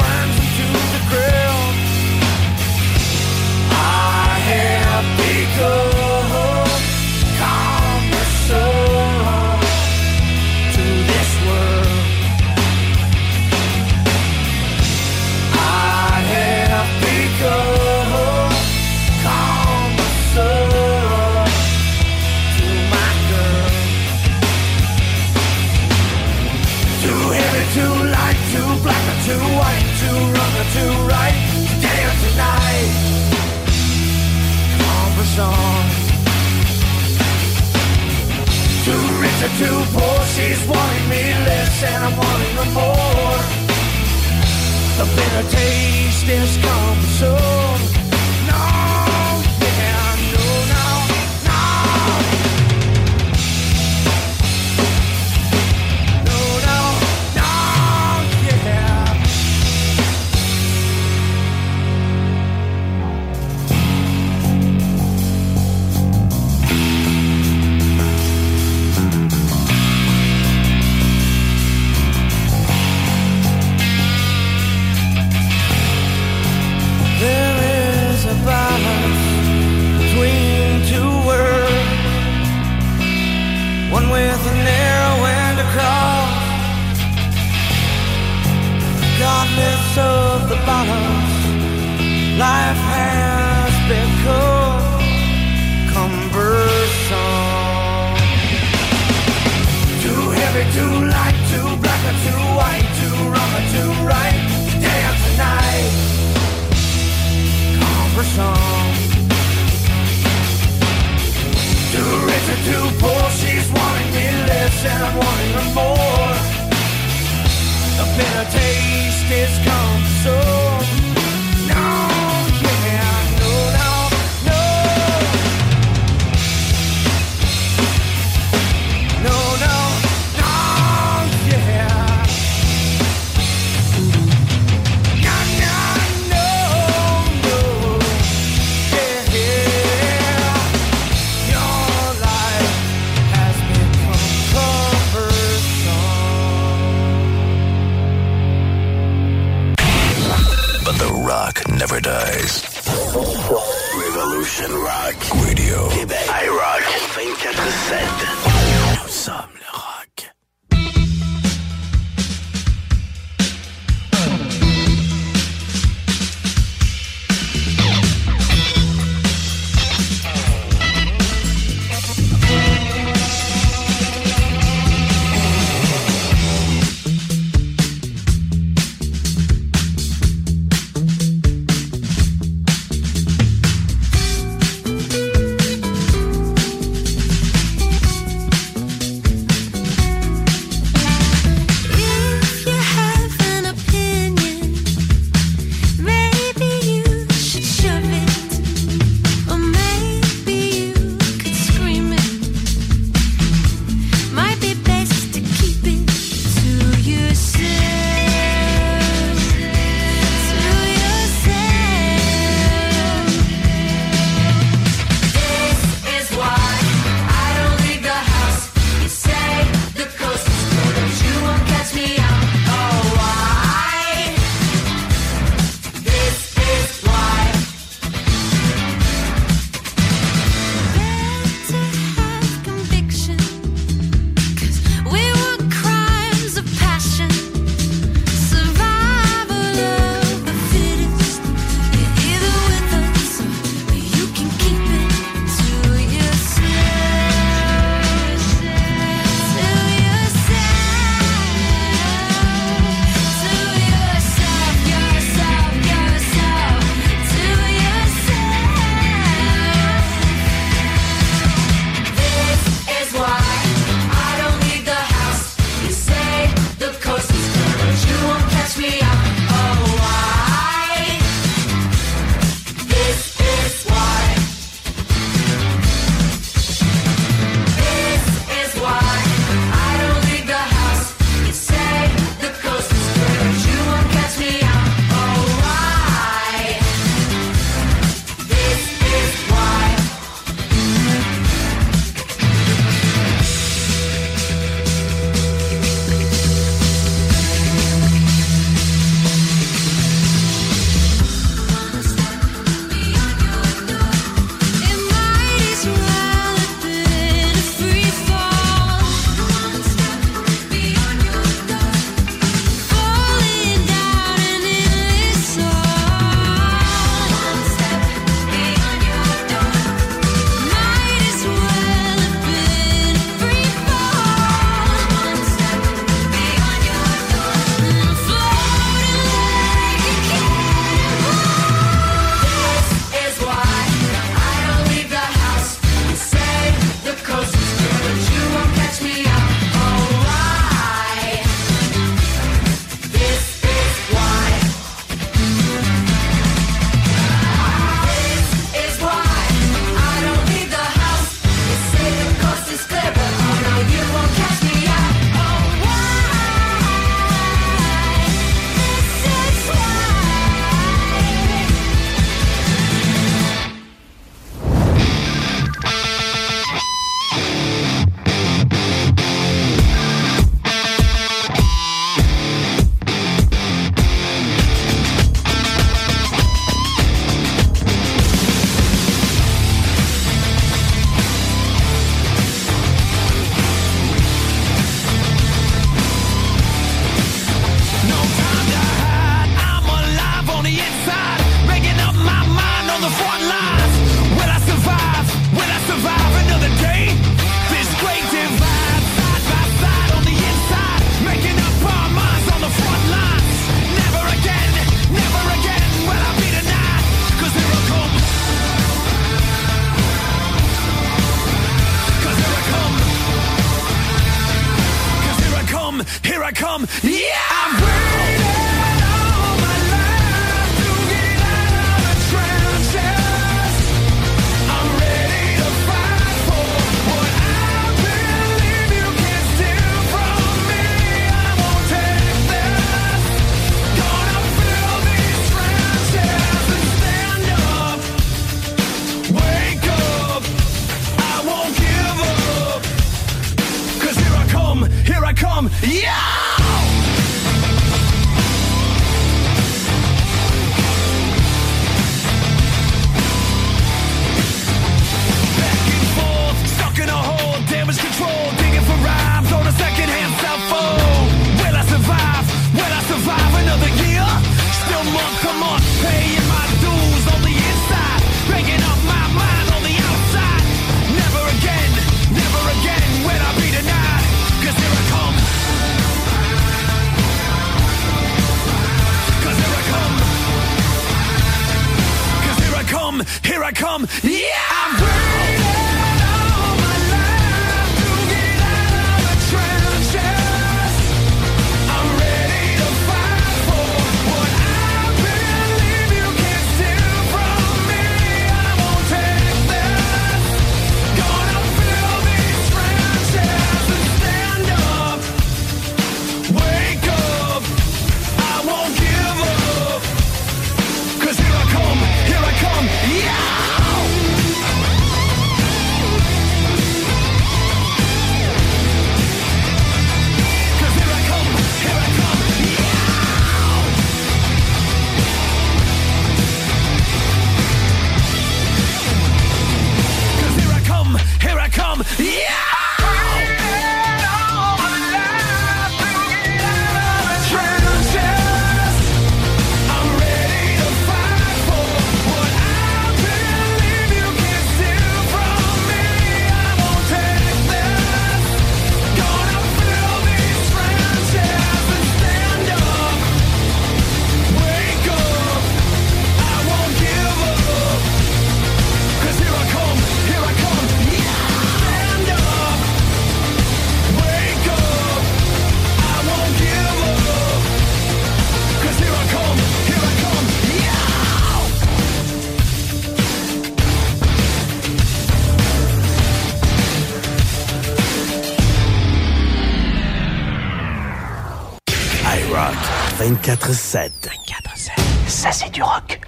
24-7. 583.71 584.11
24-7. 584.25 584.91
Ça, 585.27 585.51
c'est 585.53 585.69
du 585.69 585.81
rock. 585.81 586.19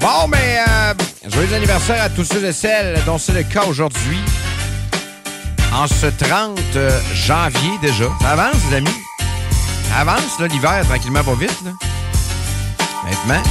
Bon, 0.00 0.26
mais 0.28 0.58
euh, 0.68 0.94
joyeux 1.28 1.54
anniversaire 1.54 2.02
à 2.02 2.08
tous 2.08 2.24
ceux 2.24 2.44
et 2.44 2.52
celles 2.52 3.00
dont 3.06 3.18
c'est 3.18 3.34
le 3.34 3.44
cas 3.44 3.64
aujourd'hui. 3.66 4.18
En 5.72 5.86
ce 5.86 6.06
30 6.06 6.58
euh, 6.74 7.00
janvier 7.14 7.70
déjà. 7.80 8.06
Ça 8.20 8.30
avance, 8.30 8.56
les 8.70 8.78
amis. 8.78 8.90
Ça 9.88 9.98
avance, 10.00 10.40
là, 10.40 10.48
l'hiver, 10.48 10.84
tranquillement, 10.88 11.22
pas 11.22 11.34
vite, 11.34 11.58
là. 11.64 11.70
Honnêtement, 13.04 13.50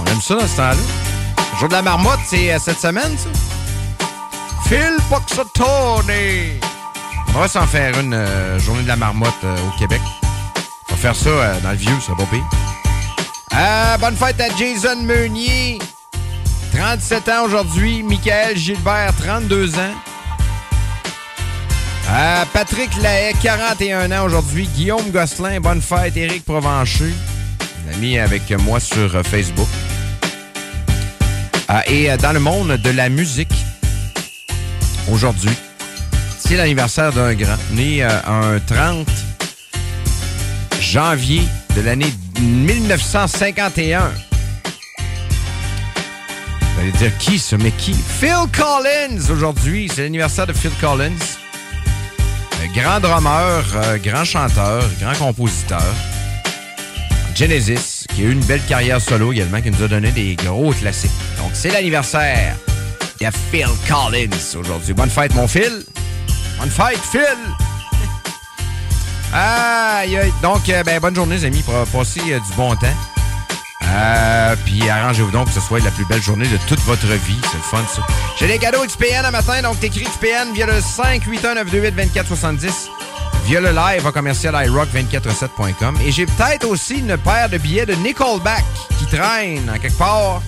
on 0.00 0.10
aime 0.10 0.20
ça 0.20 0.36
dans 0.36 0.46
ce 0.46 0.56
temps-là. 0.56 0.76
Le 1.52 1.58
jour 1.58 1.68
de 1.68 1.74
la 1.74 1.82
marmotte, 1.82 2.20
c'est 2.28 2.52
euh, 2.52 2.58
cette 2.60 2.78
semaine, 2.78 3.18
ça. 3.18 3.28
Phil 4.68 4.96
Poxotone. 5.10 6.57
On 7.38 7.42
va 7.42 7.46
s'en 7.46 7.68
faire 7.68 7.96
une 8.00 8.14
euh, 8.14 8.58
journée 8.58 8.82
de 8.82 8.88
la 8.88 8.96
marmotte 8.96 9.32
euh, 9.44 9.56
au 9.68 9.78
Québec. 9.78 10.00
On 10.88 10.94
va 10.94 10.96
faire 10.96 11.14
ça 11.14 11.28
euh, 11.28 11.60
dans 11.60 11.70
le 11.70 11.76
vieux, 11.76 11.94
ça 12.04 12.10
va 12.10 12.24
pas 12.24 12.30
pire. 12.32 13.98
Bonne 14.00 14.16
fête 14.16 14.40
à 14.40 14.48
Jason 14.56 15.00
Meunier. 15.04 15.78
37 16.74 17.28
ans 17.28 17.44
aujourd'hui. 17.44 18.02
Michael 18.02 18.56
Gilbert, 18.56 19.12
32 19.24 19.76
ans. 19.76 19.94
Patrick 22.52 22.90
Lahaye, 23.00 23.34
41 23.40 24.10
ans 24.10 24.24
aujourd'hui. 24.24 24.66
Guillaume 24.74 25.08
Gosselin, 25.12 25.60
bonne 25.60 25.80
fête. 25.80 26.16
Éric 26.16 26.44
Provencher, 26.44 27.14
ami 27.94 28.18
avec 28.18 28.50
moi 28.64 28.80
sur 28.80 29.12
Facebook. 29.24 29.68
Et 31.86 32.08
dans 32.16 32.32
le 32.32 32.40
monde 32.40 32.72
de 32.72 32.90
la 32.90 33.08
musique, 33.08 33.54
aujourd'hui, 35.12 35.56
c'est 36.48 36.56
l'anniversaire 36.56 37.12
d'un 37.12 37.34
grand, 37.34 37.58
né 37.72 38.02
euh, 38.02 38.08
un 38.26 38.58
30 38.58 39.06
janvier 40.80 41.42
de 41.76 41.82
l'année 41.82 42.10
1951. 42.40 44.10
Vous 46.60 46.80
allez 46.80 46.92
dire 46.92 47.18
qui 47.18 47.38
ça, 47.38 47.58
mais 47.58 47.70
qui? 47.72 47.92
Phil 47.92 48.46
Collins 48.56 49.30
aujourd'hui, 49.30 49.90
c'est 49.94 50.04
l'anniversaire 50.04 50.46
de 50.46 50.54
Phil 50.54 50.70
Collins. 50.80 51.12
Un 52.62 52.80
grand 52.80 53.00
drummer, 53.00 53.64
euh, 53.74 53.98
grand 53.98 54.24
chanteur, 54.24 54.88
grand 55.02 55.16
compositeur. 55.16 55.84
Genesis, 57.34 58.06
qui 58.14 58.22
a 58.22 58.24
eu 58.24 58.32
une 58.32 58.44
belle 58.44 58.64
carrière 58.66 59.02
solo 59.02 59.34
également, 59.34 59.60
qui 59.60 59.70
nous 59.70 59.82
a 59.82 59.88
donné 59.88 60.12
des 60.12 60.34
gros 60.36 60.72
classiques. 60.72 61.10
Donc 61.36 61.50
c'est 61.52 61.70
l'anniversaire 61.70 62.56
de 63.20 63.26
Phil 63.50 63.68
Collins 63.86 64.58
aujourd'hui. 64.58 64.94
Bonne 64.94 65.10
fête, 65.10 65.34
mon 65.34 65.46
Phil. 65.46 65.84
Bonne 66.58 66.70
fête, 66.70 66.98
Phil. 66.98 67.22
Aïe, 69.32 70.16
aïe. 70.16 70.32
Donc, 70.42 70.68
euh, 70.68 70.82
ben, 70.82 70.98
bonne 71.00 71.14
journée, 71.14 71.36
les 71.36 71.44
amis, 71.44 71.62
pour 71.62 71.74
passer 71.86 72.20
euh, 72.32 72.40
du 72.40 72.52
bon 72.56 72.74
temps. 72.74 72.88
Euh, 73.90 74.54
puis 74.64 74.88
arrangez-vous 74.88 75.30
donc 75.30 75.46
que 75.46 75.52
ce 75.52 75.60
soit 75.60 75.80
la 75.80 75.90
plus 75.90 76.04
belle 76.04 76.22
journée 76.22 76.46
de 76.46 76.58
toute 76.68 76.80
votre 76.80 77.06
vie. 77.06 77.40
C'est 77.50 77.56
le 77.56 77.62
fun, 77.62 77.82
ça. 77.94 78.02
J'ai 78.38 78.46
des 78.46 78.58
cadeaux 78.58 78.84
XPN 78.84 79.24
un 79.24 79.30
matin, 79.30 79.62
donc 79.62 79.80
t'écris 79.80 80.04
XPN 80.04 80.52
via 80.52 80.66
le 80.66 80.74
581-928-2470, 80.74 82.88
via 83.44 83.60
le 83.60 83.70
live 83.70 84.06
en 84.06 84.12
commercial 84.12 84.54
iRock247.com. 84.54 85.96
Et 86.04 86.12
j'ai 86.12 86.26
peut-être 86.26 86.66
aussi 86.66 86.98
une 86.98 87.16
paire 87.16 87.48
de 87.48 87.56
billets 87.58 87.86
de 87.86 87.94
Nickelback 87.94 88.64
qui 88.98 89.06
traîne 89.06 89.70
en 89.70 89.78
quelque 89.78 89.96
part 89.96 90.42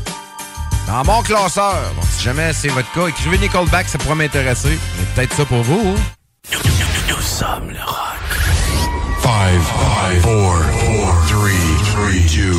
dans 0.91 1.05
mon 1.05 1.23
classeur. 1.23 1.93
Bon, 1.95 2.03
si 2.11 2.25
jamais 2.25 2.53
c'est 2.53 2.69
votre 2.69 2.91
cas, 2.93 3.07
écrivez 3.07 3.39
Nicole 3.39 3.69
Back, 3.69 3.89
ça 3.89 3.99
pourrait 3.99 4.17
m'intéresser. 4.17 4.79
C'est 4.99 5.15
peut-être 5.15 5.35
ça 5.35 5.45
pour 5.45 5.63
vous. 5.63 5.83
Nous, 5.83 5.95
nous, 6.53 6.59
nous, 6.65 7.15
nous, 7.15 7.23
sommes 7.23 7.71
le 7.71 7.79
rock. 7.79 8.11
5, 9.23 9.61
5, 9.63 10.23
4, 10.23 10.23
4, 10.23 11.27
3, 11.29 11.51
3, 11.93 12.11
2, 12.29 12.53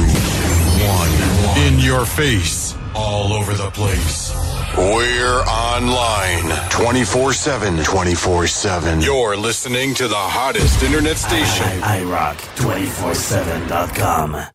1. 1.57 1.67
In 1.67 1.79
your 1.79 2.05
face, 2.05 2.75
all 2.95 3.33
over 3.33 3.53
the 3.53 3.69
place. 3.71 4.33
We're 4.77 5.43
online 5.47 6.49
24 6.69 7.33
7. 7.33 7.83
24 7.83 8.47
7. 8.47 9.01
You're 9.01 9.35
listening 9.35 9.93
to 9.95 10.07
the 10.07 10.15
hottest 10.15 10.81
internet 10.81 11.17
station. 11.17 11.65
I, 11.83 11.97
I, 11.97 11.99
I 11.99 12.03
rock 12.03 12.37
247.com. 12.55 14.47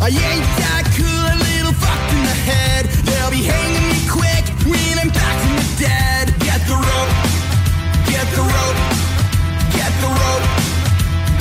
I 0.00 0.08
ain't 0.08 0.48
that 0.56 0.88
cool, 0.96 1.04
a 1.04 1.36
little 1.36 1.76
fucked 1.76 2.12
in 2.16 2.24
the 2.24 2.38
head. 2.48 2.88
They'll 3.04 3.28
be 3.28 3.44
hanging 3.44 3.84
me 3.92 4.00
quick 4.08 4.48
when 4.64 4.96
I'm 4.96 5.12
back 5.12 5.36
from 5.44 5.60
the 5.60 5.68
dead. 5.76 6.32
Get 6.40 6.64
the 6.64 6.72
rope, 6.72 7.12
get 8.08 8.24
the 8.32 8.40
rope, 8.40 8.80
get 9.76 9.92
the 10.00 10.08
rope, 10.08 10.46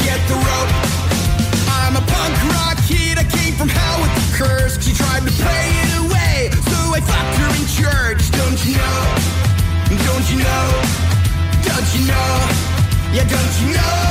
get 0.04 0.20
the 0.28 0.36
rope. 0.36 0.72
I'm 1.72 1.96
a 1.96 2.04
punk 2.04 2.36
rock 2.52 2.76
kid, 2.84 3.16
I 3.16 3.24
came 3.32 3.56
from 3.56 3.72
hell 3.72 4.04
with 4.04 4.12
the 4.12 4.28
curse. 4.36 4.76
She 4.84 4.92
tried 4.92 5.24
to 5.24 5.32
play 5.40 5.68
it 5.88 5.92
away, 6.04 6.52
so 6.68 6.78
I 6.92 7.00
fucked 7.00 7.36
her 7.40 7.52
in 7.56 7.64
church. 7.80 8.28
Don't 8.36 8.60
you 8.68 8.76
know? 8.76 9.02
Don't 10.04 10.28
you 10.36 10.44
know? 10.44 10.68
Don't 11.64 11.90
you 11.96 12.04
know? 12.12 12.32
Yeah, 13.16 13.24
don't 13.24 13.56
you 13.64 13.72
know? 13.72 14.04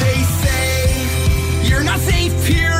They 0.00 0.18
say 0.40 1.68
you're 1.68 1.84
not 1.84 2.00
safe 2.00 2.32
here. 2.48 2.79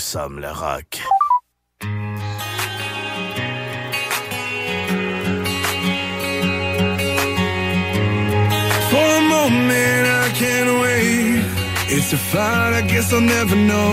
sommes 0.00 0.40
le 0.40 0.48
rock. 0.48 0.98
For 8.90 9.08
a 9.20 9.22
moment 9.36 10.06
I 10.24 10.30
can't 10.34 10.80
wait. 10.80 11.44
It's 11.94 12.12
a 12.12 12.16
fight 12.16 12.72
I 12.72 12.82
guess 12.82 13.12
I'll 13.12 13.20
never 13.20 13.56
know. 13.56 13.92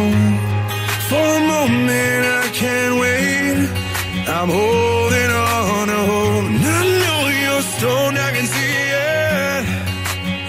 For 1.10 1.28
a 1.40 1.44
moment 1.56 2.24
I 2.44 2.48
can't 2.54 2.96
wait. 3.00 3.70
I'm 4.28 4.50
holding 4.50 5.32
on 5.32 5.88
to 5.88 6.00
hope. 6.12 6.46
And 6.46 6.66
I 6.66 6.84
know 7.04 7.22
you're 7.44 7.64
I 8.28 8.32
can 8.36 8.48
see 8.56 8.76
it. 9.12 9.64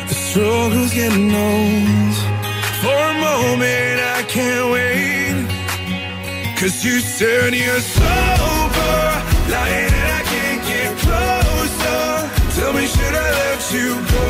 The 0.09 0.15
struggle's 0.15 0.93
getting 0.95 1.35
old. 1.35 1.98
Cause 6.61 6.85
you 6.85 7.01
turn 7.01 7.55
yours 7.55 7.85
sober, 7.87 8.99
Lying 9.47 9.95
and 9.95 10.11
I 10.19 10.23
can't 10.27 10.63
get 10.67 10.91
closer 10.99 12.03
Tell 12.59 12.73
me 12.73 12.85
should 12.85 13.15
I 13.15 13.31
let 13.43 13.61
you 13.71 13.95
go 13.95 14.27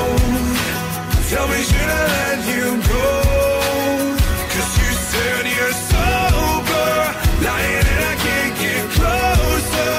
Tell 1.33 1.49
me 1.49 1.61
should 1.65 1.89
I 1.89 2.05
let 2.17 2.39
you 2.53 2.65
go 2.85 3.07
Cause 4.53 4.71
you 4.77 4.91
turn 5.09 5.45
yours 5.57 5.79
sober, 5.89 6.91
Lying 7.49 7.87
and 7.97 8.05
I 8.13 8.17
can't 8.21 8.55
get 8.61 8.85
closer 8.93 9.97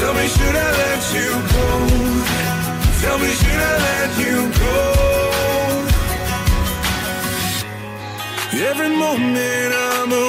Tell 0.00 0.14
me 0.16 0.26
should 0.32 0.56
I 0.56 0.70
let 0.80 1.02
you 1.12 1.28
go 1.52 1.68
Tell 3.02 3.18
me 3.18 3.30
should 3.36 3.62
I 3.70 3.74
let 3.88 4.10
you 4.24 4.36
go 4.64 4.76
Every 8.64 8.88
moment 8.96 9.74
I'm 9.74 10.25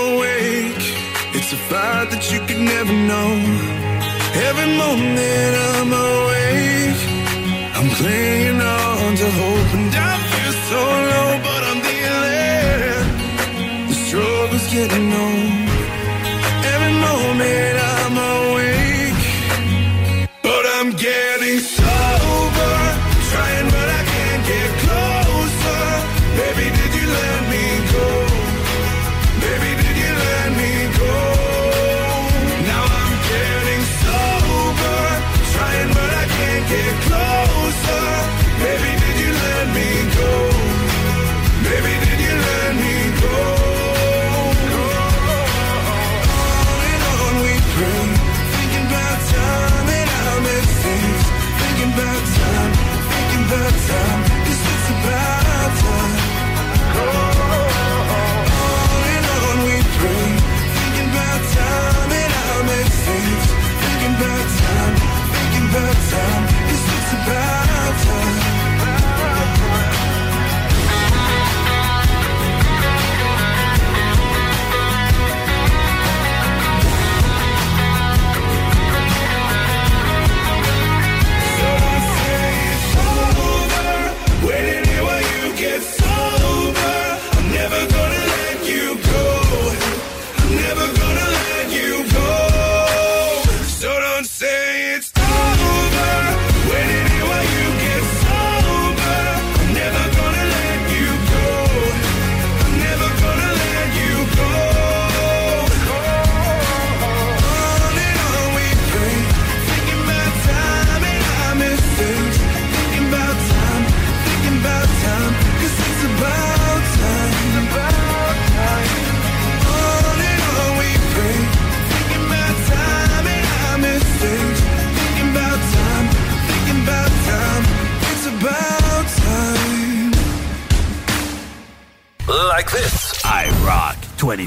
fight 1.70 2.08
that 2.12 2.24
you 2.32 2.40
could 2.48 2.64
never 2.74 2.96
know. 3.12 3.32
Every 4.48 4.70
moment 4.84 5.54
I'm 5.70 5.92
awake, 6.08 7.02
I'm 7.78 7.90
clinging 8.00 8.62
on 8.62 9.12
to 9.22 9.30
hope, 9.40 9.72
and 9.78 9.94
I 10.10 10.14
feel 10.32 10.54
so 10.70 10.82
low, 11.12 11.30
but 11.48 11.62
I'm 11.70 11.80
dealing. 11.92 13.08
The 13.90 13.96
struggle's 14.06 14.68
getting 14.76 15.10
old. 15.24 15.68
Every 16.74 16.94
moment 17.08 17.77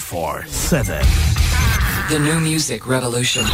24 0.01 0.49
7. 0.49 0.87
The 2.09 2.19
new 2.19 2.41
music 2.41 2.87
revolution. 2.87 3.45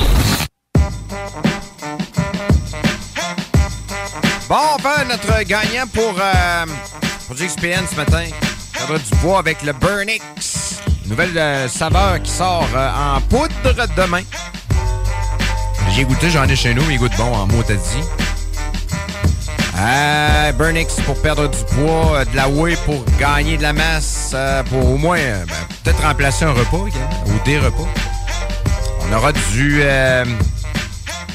Bon, 4.48 4.56
on 4.74 4.78
fait 4.78 5.04
notre 5.08 5.42
gagnant 5.42 5.86
pour, 5.92 6.14
euh, 6.18 6.66
pour 7.26 7.36
GXPN 7.36 7.84
ce 7.90 7.96
matin. 7.96 8.24
Cadre 8.72 8.98
du 8.98 9.16
bois 9.16 9.40
avec 9.40 9.62
le 9.62 9.72
Burnix. 9.72 10.80
Nouvelle 11.06 11.36
euh, 11.36 11.68
saveur 11.68 12.22
qui 12.22 12.30
sort 12.30 12.68
euh, 12.74 13.16
en 13.16 13.20
poudre 13.22 13.86
demain. 13.96 14.22
J'ai 15.90 16.04
goûté, 16.04 16.30
j'en 16.30 16.44
ai 16.44 16.56
chez 16.56 16.74
nous, 16.74 16.88
il 16.90 16.98
goûte 16.98 17.16
bon 17.16 17.34
en 17.34 17.46
mot 17.46 17.62
dit. 17.62 17.76
Euh, 19.78 20.52
Burnix 20.52 20.94
pour 21.04 21.20
perdre 21.20 21.48
du 21.48 21.58
poids, 21.74 22.16
euh, 22.16 22.24
de 22.24 22.34
la 22.34 22.48
whey 22.48 22.76
pour 22.86 23.04
gagner 23.18 23.58
de 23.58 23.62
la 23.62 23.74
masse, 23.74 24.30
euh, 24.34 24.62
pour 24.62 24.92
au 24.92 24.96
moins 24.96 25.18
euh, 25.18 25.44
ben, 25.44 25.54
peut-être 25.86 26.02
remplacer 26.02 26.44
un 26.44 26.50
repas 26.52 26.78
ou 26.78 27.44
des 27.44 27.58
repas. 27.60 27.86
On 29.08 29.12
aura 29.16 29.30
du 29.32 29.78
euh, 29.82 30.24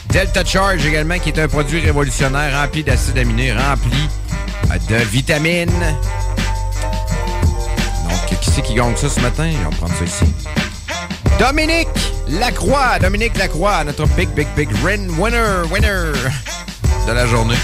Delta 0.10 0.44
Charge 0.44 0.86
également, 0.86 1.18
qui 1.20 1.30
est 1.30 1.40
un 1.40 1.48
produit 1.48 1.80
révolutionnaire 1.80 2.60
rempli 2.62 2.84
d'acides 2.84 3.18
aminés, 3.18 3.54
rempli 3.54 4.10
euh, 4.70 4.78
de 4.90 4.96
vitamines. 5.06 5.72
Donc, 8.10 8.40
qui 8.42 8.52
c'est 8.52 8.62
qui 8.62 8.74
gagne 8.74 8.94
ça 8.98 9.08
ce 9.08 9.22
matin? 9.22 9.50
On 9.66 9.70
va 9.70 9.76
prendre 9.78 9.94
ça 9.98 10.04
ici. 10.04 10.34
Dominique 11.40 11.88
Lacroix. 12.28 13.00
Dominique 13.00 13.38
Lacroix, 13.38 13.86
notre 13.86 14.06
big, 14.08 14.28
big, 14.32 14.48
big 14.58 14.70
win- 14.84 15.10
winner, 15.18 15.62
winner 15.72 16.12
de 17.08 17.12
la 17.14 17.26
journée. 17.26 17.56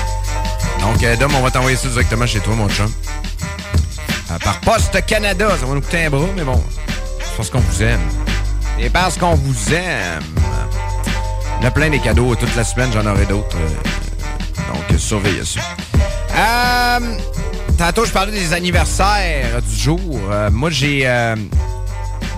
Donc, 0.80 1.04
euh, 1.04 1.18
Dom, 1.18 1.36
on 1.36 1.42
va 1.42 1.52
t'envoyer 1.52 1.76
ça 1.76 1.90
directement 1.90 2.26
chez 2.26 2.40
toi, 2.40 2.56
mon 2.56 2.70
chum. 2.70 2.90
Euh, 4.38 4.44
par 4.44 4.60
Poste 4.62 5.06
Canada. 5.06 5.50
Ça 5.60 5.66
va 5.66 5.74
nous 5.74 5.82
coûter 5.82 6.06
un 6.06 6.10
bras, 6.10 6.28
mais 6.36 6.44
bon, 6.44 6.62
c'est 7.20 7.38
parce 7.38 7.50
qu'on 7.50 7.60
vous 7.60 7.84
aime. 7.84 8.02
Et 8.80 8.90
parce 8.90 9.18
qu'on 9.18 9.36
vous 9.36 9.74
aime. 9.74 10.24
En 11.62 11.66
a 11.66 11.72
plein 11.72 11.90
des 11.90 12.00
cadeaux. 12.00 12.36
Toute 12.36 12.56
la 12.56 12.64
semaine, 12.64 12.90
j'en 12.94 13.06
aurai 13.06 13.26
d'autres. 13.26 13.58
Euh, 13.58 14.74
donc, 14.74 15.00
surveillez 15.00 15.46
ça. 15.46 15.62
Euh, 16.36 17.18
tantôt, 17.78 18.06
je 18.06 18.12
parlais 18.12 18.32
des 18.32 18.54
anniversaires 18.54 19.62
du 19.62 19.76
jour. 19.76 20.20
Euh, 20.32 20.50
moi, 20.52 20.70
j'ai... 20.70 21.08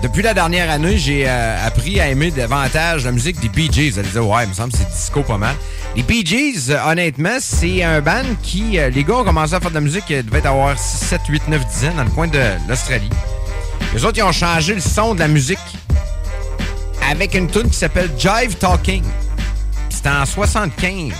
depuis 0.02 0.22
la 0.22 0.32
dernière 0.32 0.70
année, 0.70 0.96
j'ai 0.96 1.24
euh, 1.28 1.66
appris 1.66 2.00
à 2.00 2.08
aimer 2.08 2.30
davantage 2.30 3.04
la 3.04 3.12
musique 3.12 3.38
des 3.40 3.48
Bee 3.48 3.70
Gees. 3.70 3.98
Allez 3.98 4.08
dire, 4.08 4.26
ouais, 4.26 4.44
il 4.44 4.48
me 4.48 4.54
semble 4.54 4.72
que 4.72 4.78
c'est 4.78 4.88
disco 4.88 5.22
pas 5.22 5.36
mal. 5.36 5.54
Les 5.94 6.02
Bee 6.02 6.24
Gees, 6.24 6.70
euh, 6.70 6.78
honnêtement, 6.90 7.36
c'est 7.38 7.82
un 7.82 8.00
band 8.00 8.22
qui... 8.42 8.78
euh, 8.78 8.88
les 8.88 9.04
gars 9.04 9.16
ont 9.16 9.24
commencé 9.24 9.54
à 9.54 9.60
faire 9.60 9.70
de 9.70 9.74
la 9.74 9.80
musique, 9.82 10.04
ils 10.08 10.24
devaient 10.24 10.46
avoir 10.46 10.78
6, 10.78 11.06
7, 11.06 11.20
8, 11.28 11.48
9, 11.48 11.66
10 11.66 11.84
ans 11.86 11.92
dans 11.96 12.04
le 12.04 12.10
coin 12.10 12.28
de 12.28 12.40
l'Australie. 12.68 13.10
Les 13.92 14.04
autres, 14.04 14.18
ils 14.18 14.22
ont 14.22 14.32
changé 14.32 14.74
le 14.74 14.80
son 14.80 15.14
de 15.14 15.20
la 15.20 15.28
musique 15.28 15.58
avec 17.10 17.34
une 17.34 17.48
tune 17.48 17.68
qui 17.68 17.76
s'appelle 17.76 18.10
Jive 18.16 18.56
Talking. 18.56 19.04
C'était 19.90 20.08
en 20.10 20.24
75 20.24 21.12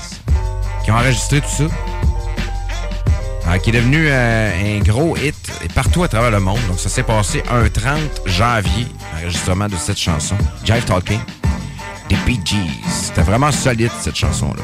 qu'ils 0.84 0.92
ont 0.92 0.96
enregistré 0.96 1.40
tout 1.40 1.48
ça. 1.50 1.64
Ah, 3.52 3.58
qui 3.58 3.70
est 3.70 3.72
devenu 3.72 4.06
euh, 4.08 4.78
un 4.78 4.78
gros 4.78 5.16
hit 5.16 5.34
partout 5.74 6.04
à 6.04 6.08
travers 6.08 6.30
le 6.30 6.38
monde. 6.38 6.60
Donc, 6.68 6.78
ça 6.78 6.88
s'est 6.88 7.02
passé 7.02 7.42
un 7.50 7.68
30 7.68 7.98
janvier, 8.26 8.86
l'enregistrement 9.12 9.66
de 9.66 9.74
cette 9.74 9.98
chanson, 9.98 10.36
Jive 10.64 10.84
Talking, 10.84 11.18
des 12.08 12.14
Bee 12.24 12.38
Gees. 12.44 12.70
C'était 12.88 13.22
vraiment 13.22 13.50
solide, 13.50 13.90
cette 14.00 14.14
chanson-là. 14.14 14.62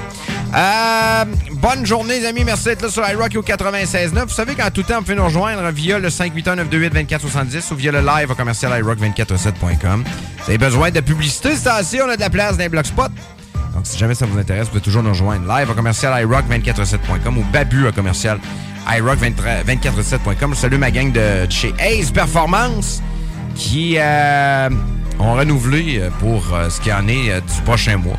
Euh, 0.55 1.25
bonne 1.55 1.85
journée, 1.85 2.21
les 2.21 2.27
amis. 2.27 2.45
Merci 2.45 2.67
d'être 2.67 2.83
là 2.83 2.89
sur 2.89 3.05
iRock 3.09 3.35
au 3.35 3.43
96.9. 3.43 4.27
Vous 4.27 4.29
savez 4.29 4.55
qu'en 4.55 4.71
tout 4.71 4.85
temps, 4.85 4.99
vous 4.99 5.03
pouvez 5.03 5.17
nous 5.17 5.25
rejoindre 5.25 5.69
via 5.73 5.99
le 5.99 6.09
581-928-2470 6.09 7.73
ou 7.73 7.75
via 7.75 7.91
le 7.91 8.03
live 8.03 8.31
au 8.31 8.37
commercial 8.37 8.71
iRock247.com. 8.81 10.05
Vous 10.05 10.45
avez 10.49 10.59
besoin 10.59 10.93
de 10.93 11.01
publicité, 11.01 11.57
c'est 11.57 11.71
ainsi, 11.71 11.99
on 12.01 12.09
a 12.09 12.15
de 12.15 12.21
la 12.21 12.31
place 12.31 12.53
dans 12.53 12.63
les 12.63 12.69
Blogspot. 12.69 13.11
Donc, 13.75 13.85
si 13.85 13.99
jamais 13.99 14.15
ça 14.15 14.27
vous 14.27 14.39
intéresse, 14.39 14.67
vous 14.67 14.71
pouvez 14.71 14.81
toujours 14.81 15.03
nous 15.03 15.11
rejoindre 15.11 15.47
live 15.49 15.69
à 15.71 15.75
commercial 15.75 16.25
iRock247.com 16.25 17.37
ou 17.37 17.45
babu 17.53 17.89
à 17.89 17.93
commercial 17.93 18.39
iRock247.com. 18.87 20.55
Je 20.55 20.59
salue 20.59 20.79
ma 20.79 20.91
gang 20.91 21.13
de 21.13 21.47
chez 21.51 21.75
Ace 21.79 22.11
Performance 22.11 23.03
qui 23.55 23.97
euh, 23.99 24.69
ont 25.19 25.35
renouvelé 25.35 25.99
euh, 25.99 26.11
pour 26.21 26.55
euh, 26.55 26.69
ce 26.71 26.81
qui 26.81 26.93
en 26.93 27.09
est 27.09 27.41
du 27.41 27.63
prochain 27.65 27.97
mois. 27.97 28.19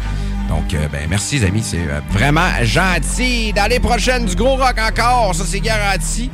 Donc, 0.49 0.75
ben, 0.91 1.07
merci, 1.09 1.39
les 1.39 1.47
amis. 1.47 1.63
C'est 1.63 1.85
vraiment 2.11 2.49
gentil. 2.61 3.51
Dans 3.53 3.69
les 3.69 3.79
prochaines, 3.79 4.25
du 4.25 4.35
gros 4.35 4.55
rock 4.55 4.77
encore. 4.79 5.35
Ça, 5.35 5.43
c'est 5.45 5.59
garanti. 5.59 6.31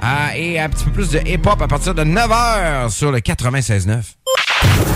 Ah, 0.00 0.36
et 0.36 0.58
un 0.58 0.68
petit 0.68 0.84
peu 0.84 0.90
plus 0.90 1.10
de 1.10 1.18
hip-hop 1.18 1.60
à 1.60 1.68
partir 1.68 1.94
de 1.94 2.02
9h 2.02 2.90
sur 2.90 3.12
le 3.12 3.18
96.9. 3.18 4.02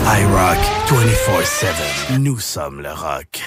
iRock 0.05 0.57
24-7. 0.89 2.17
Nous 2.19 2.39
sommes 2.39 2.81
le 2.81 2.91
rock. 2.91 3.43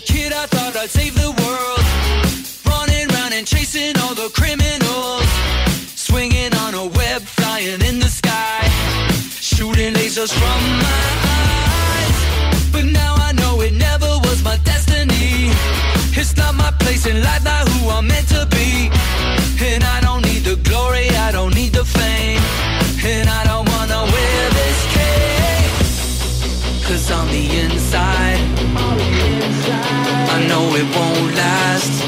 kid, 0.00 0.32
I 0.32 0.46
thought 0.46 0.76
I'd 0.76 0.90
save 0.90 1.14
the 1.14 1.30
world. 1.42 1.82
Running 2.66 3.10
around 3.10 3.32
and 3.32 3.46
chasing 3.46 3.96
all 4.02 4.14
the 4.14 4.30
criminals. 4.30 5.28
Swinging 5.96 6.54
on 6.54 6.74
a 6.74 6.86
web, 6.86 7.22
flying 7.22 7.80
in 7.82 7.98
the 7.98 8.08
sky. 8.08 8.62
Shooting 9.40 9.94
lasers 9.94 10.32
from 10.32 10.60
my 10.86 11.04
eyes. 11.42 12.16
But 12.72 12.84
now 12.84 13.14
I 13.16 13.32
know 13.32 13.60
it 13.60 13.72
never 13.72 14.10
was 14.26 14.42
my 14.44 14.56
destiny. 14.64 15.50
It's 16.20 16.36
not 16.36 16.54
my 16.54 16.70
place 16.78 17.06
in 17.06 17.22
life, 17.22 17.44
not 17.44 17.68
who 17.68 17.88
I'm 17.90 18.06
meant 18.06 18.28
to 18.28 18.46
be. 18.50 18.90
And 19.64 19.82
I 19.84 20.00
don't 20.00 20.22
need 20.22 20.44
the 20.44 20.56
glory, 20.68 21.08
I 21.10 21.32
don't 21.32 21.54
need 21.54 21.72
the 21.72 21.84
fame. 21.84 22.42
And 23.04 23.28
I 23.28 23.44
don't 23.44 23.68
wanna 23.68 24.04
wear 24.12 24.50
this 24.50 24.97
what's 26.98 27.12
on 27.12 27.28
the 27.28 27.60
inside. 27.60 28.40
I 30.34 30.44
know 30.48 30.64
it 30.74 30.88
won't 30.96 31.34
last. 31.36 32.02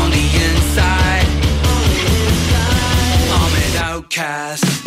On 0.00 0.10
the 0.10 0.26
inside, 0.46 1.26
I'm 3.34 3.52
an 3.64 3.92
outcast. 3.92 4.85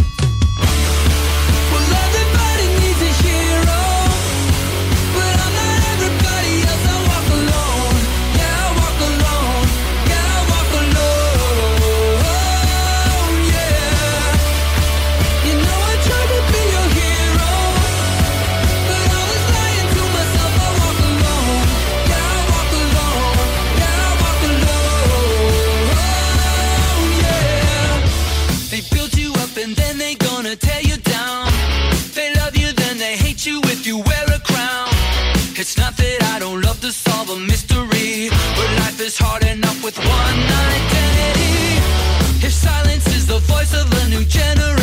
of 43.74 43.92
a 43.92 44.10
new 44.10 44.24
generation. 44.26 44.79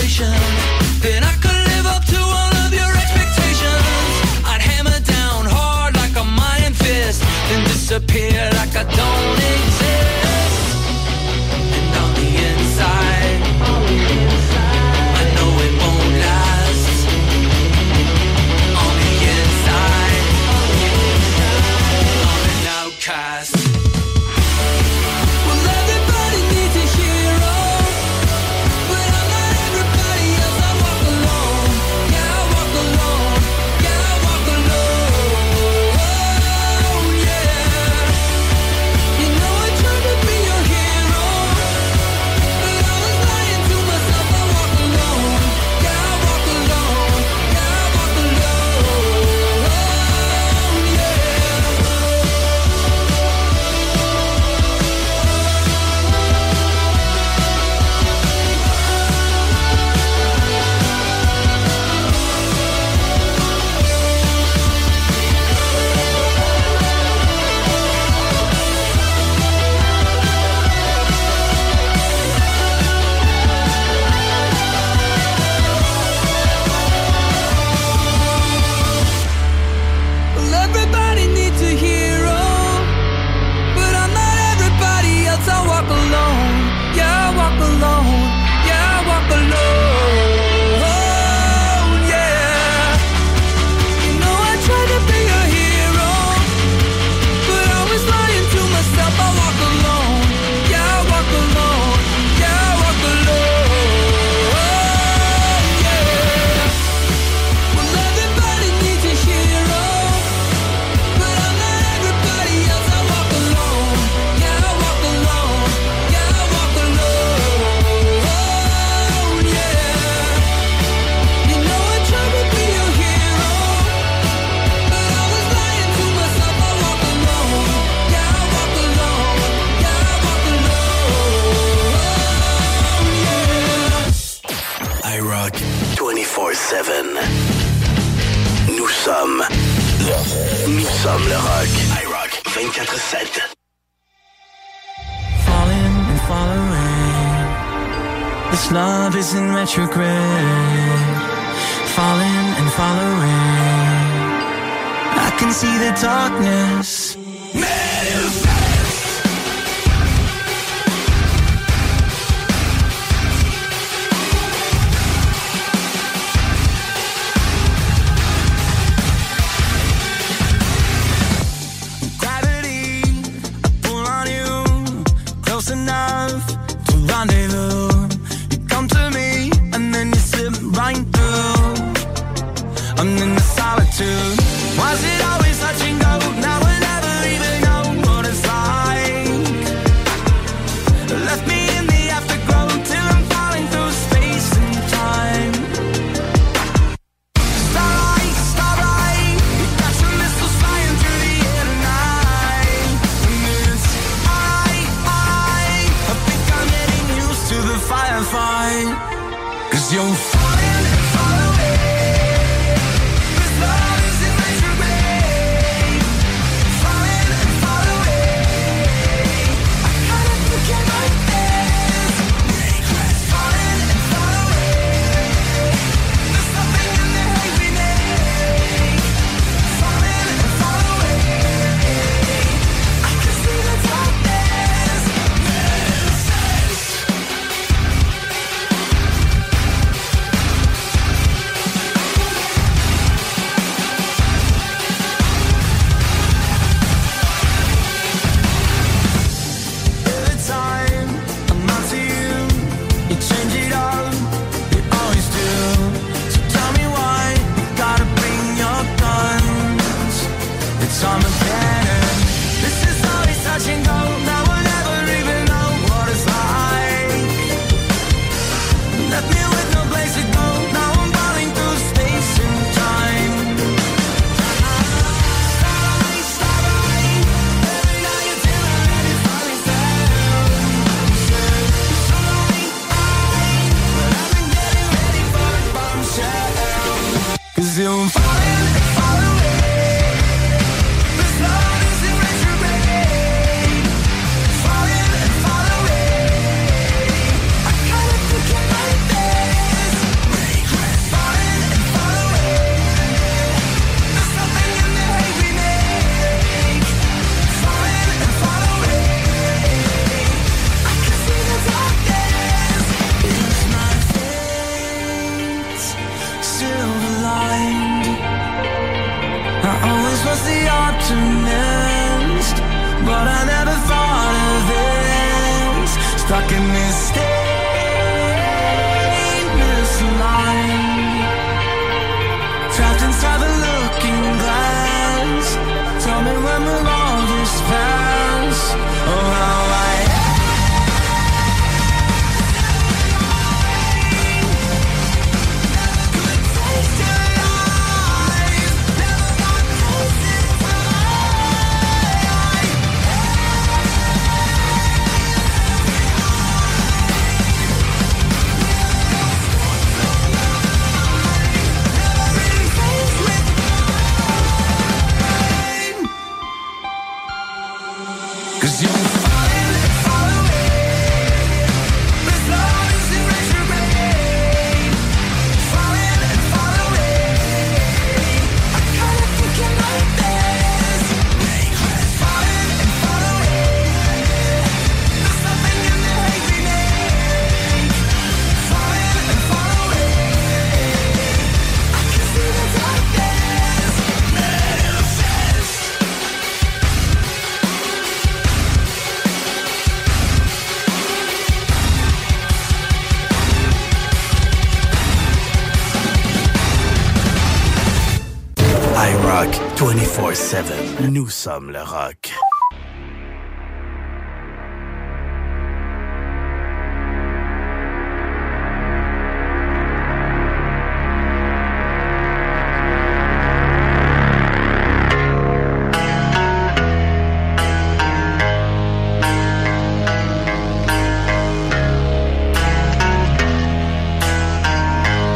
24-7. 410.47 411.11
Nous 411.11 411.29
sommes 411.29 411.73
le 411.73 411.83
rock. 411.83 412.31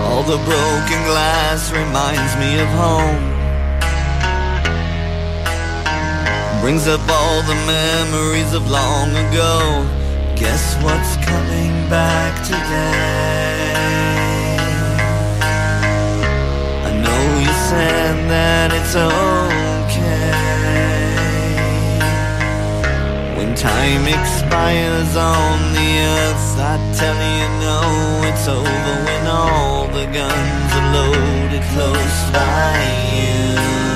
All 0.06 0.22
the 0.22 0.38
broken 0.44 1.02
glass 1.04 1.72
reminds 1.72 2.36
me 2.36 2.60
of 2.60 2.68
home. 2.68 3.29
Brings 6.70 6.86
up 6.86 7.00
all 7.10 7.42
the 7.42 7.56
memories 7.66 8.54
of 8.54 8.70
long 8.70 9.10
ago. 9.10 9.84
Guess 10.36 10.76
what's 10.84 11.16
coming 11.16 11.72
back 11.90 12.32
today? 12.44 13.74
I 16.86 16.92
know 17.02 17.22
you 17.42 17.52
said 17.70 18.14
that 18.30 18.70
it's 18.72 18.94
okay. 18.94 20.30
When 23.36 23.56
time 23.56 24.06
expires 24.06 25.16
on 25.16 25.72
the 25.74 25.90
earth, 26.14 26.54
I 26.70 26.78
tell 26.94 27.18
you 27.34 27.48
no, 27.66 27.80
it's 28.30 28.46
over 28.46 28.94
when 29.06 29.26
all 29.26 29.88
the 29.88 30.06
guns 30.06 30.72
are 30.78 30.88
loaded 30.94 31.64
close 31.74 32.30
by 32.30 32.78
you. 33.16 33.89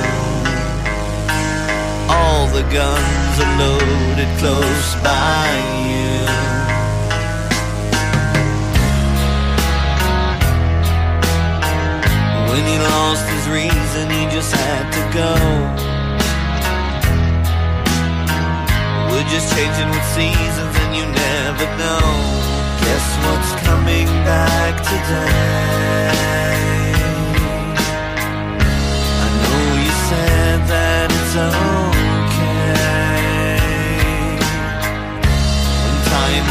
The 2.54 2.62
guns 2.70 3.40
are 3.42 3.58
loaded 3.58 4.30
close 4.38 4.94
by 5.02 5.46
you. 5.90 6.22
When 12.48 12.64
he 12.64 12.78
lost 12.78 13.26
his 13.26 13.48
reason, 13.48 14.08
he 14.08 14.26
just 14.30 14.54
had 14.54 14.86
to 14.96 15.02
go. 15.18 15.34
We're 19.10 19.28
just 19.34 19.52
changing 19.56 19.90
with 19.90 20.06
seasons 20.14 20.74
and 20.78 20.94
you 20.94 21.06
never 21.10 21.66
know. 21.82 22.06
Guess 22.84 23.06
what's 23.24 23.50
coming 23.66 24.06
back 24.22 24.74
today? 24.92 26.14
I 29.24 29.28
know 29.42 29.62
you 29.82 29.94
said 30.06 30.58
that 30.68 31.10
it's 31.10 31.34
okay. 31.34 31.93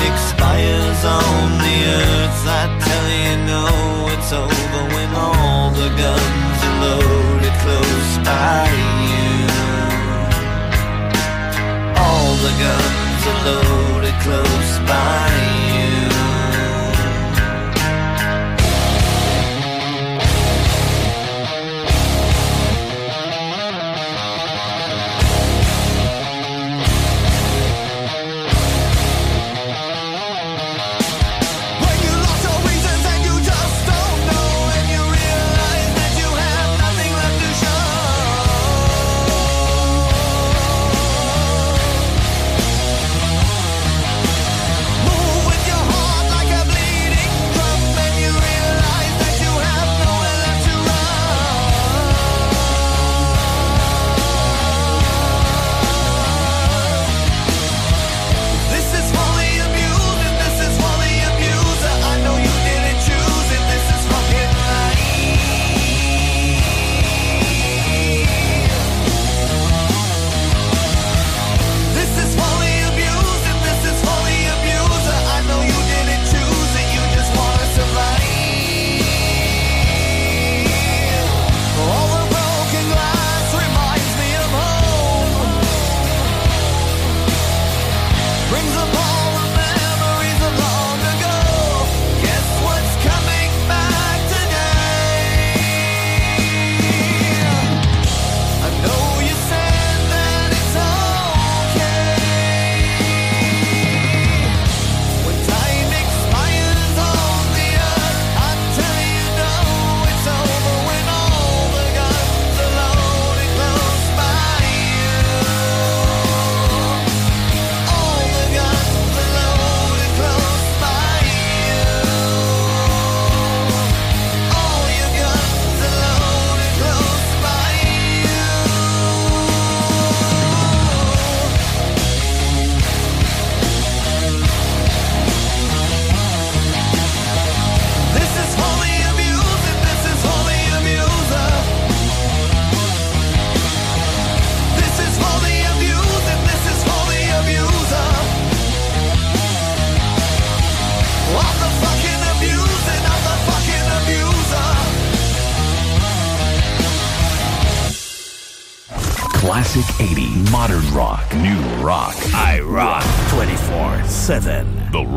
Expires 0.10 1.02
on 1.06 1.58
the 1.66 1.78
earth, 2.00 2.42
I 2.62 2.64
tell 2.88 3.08
you 3.24 3.36
no, 3.54 3.66
it's 4.14 4.32
over 4.32 4.82
when 4.96 5.10
all 5.16 5.72
the 5.72 5.90
guns 6.04 6.60
are 6.70 6.78
loaded 6.86 7.56
close 7.64 8.14
by 8.28 8.68
you. 9.12 9.34
All 12.06 12.32
the 12.46 12.54
guns 12.64 13.22
are 13.32 13.42
loaded 13.50 14.18
close 14.26 14.74
by 14.88 15.30
you. 15.76 15.93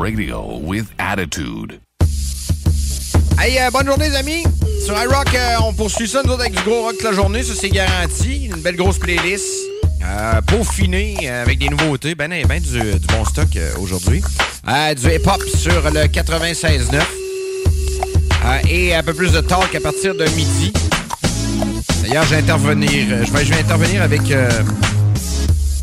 Radio 0.06 0.60
with 0.62 0.86
attitude. 0.98 1.80
Hey, 3.40 3.58
euh, 3.58 3.70
bonne 3.72 3.86
journée, 3.86 4.08
les 4.08 4.14
amis. 4.14 4.44
Sur 4.84 4.96
iRock, 4.96 5.34
euh, 5.34 5.56
on 5.64 5.72
poursuit 5.72 6.06
ça, 6.06 6.22
nous 6.24 6.30
autres, 6.30 6.42
avec 6.42 6.54
du 6.54 6.62
gros 6.62 6.82
rock 6.82 6.94
la 7.02 7.12
journée. 7.12 7.42
Ça, 7.42 7.54
c'est 7.58 7.70
garanti. 7.70 8.46
Une 8.46 8.60
belle 8.60 8.76
grosse 8.76 8.98
playlist. 8.98 9.44
Euh, 10.04 10.40
peaufinée 10.42 11.16
euh, 11.24 11.42
avec 11.42 11.58
des 11.58 11.68
nouveautés. 11.68 12.14
Ben, 12.14 12.30
ben, 12.30 12.46
ben 12.46 12.62
du, 12.62 12.78
du 12.78 13.06
bon 13.08 13.24
stock 13.24 13.48
aujourd'hui. 13.80 14.22
Du 14.96 15.08
hip-hop 15.08 15.42
sur 15.56 15.90
le 15.90 16.04
96.9. 16.04 16.94
Euh, 18.44 18.58
et 18.70 18.94
un 18.94 19.02
peu 19.02 19.12
plus 19.12 19.32
de 19.32 19.40
talk 19.40 19.74
à 19.74 19.80
partir 19.80 20.14
de 20.14 20.24
midi. 20.36 20.72
D'ailleurs, 22.02 22.22
je 22.26 22.30
vais 22.30 22.36
intervenir. 22.36 23.24
Je 23.24 23.32
vais, 23.32 23.58
intervenir 23.58 24.02
avec 24.02 24.22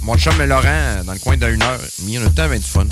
mon 0.01 0.17
chum 0.17 0.41
Laurent 0.41 1.03
dans 1.05 1.13
le 1.13 1.19
coin 1.19 1.35
d'une 1.35 1.61
heure. 1.61 1.79
Il 1.99 2.09
y 2.09 2.17
a 2.17 2.21
le 2.21 2.27
temps, 2.27 2.47
ben, 2.47 2.59
du 2.59 2.65
fun. 2.65 2.85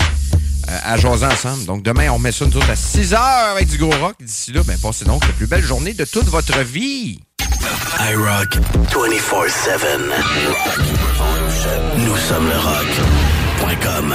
Euh, 0.72 0.78
à 0.82 0.96
jaser 0.96 1.26
ensemble. 1.26 1.64
Donc 1.66 1.82
demain, 1.82 2.08
on 2.10 2.18
met 2.18 2.32
ça 2.32 2.46
nous 2.46 2.56
autres 2.56 2.70
à 2.70 2.76
6 2.76 3.14
heures 3.14 3.50
avec 3.52 3.68
du 3.68 3.78
gros 3.78 3.90
rock. 4.00 4.14
D'ici 4.20 4.52
là, 4.52 4.62
ben 4.64 4.78
passez 4.78 5.04
donc 5.04 5.26
la 5.26 5.32
plus 5.32 5.46
belle 5.46 5.62
journée 5.62 5.92
de 5.92 6.04
toute 6.04 6.26
votre 6.26 6.58
vie. 6.60 7.20
iRock 8.10 8.56
24-7. 8.90 9.78
Nous 11.98 12.16
sommes 12.16 12.48
le 12.48 12.58
rock.com. 12.58 14.14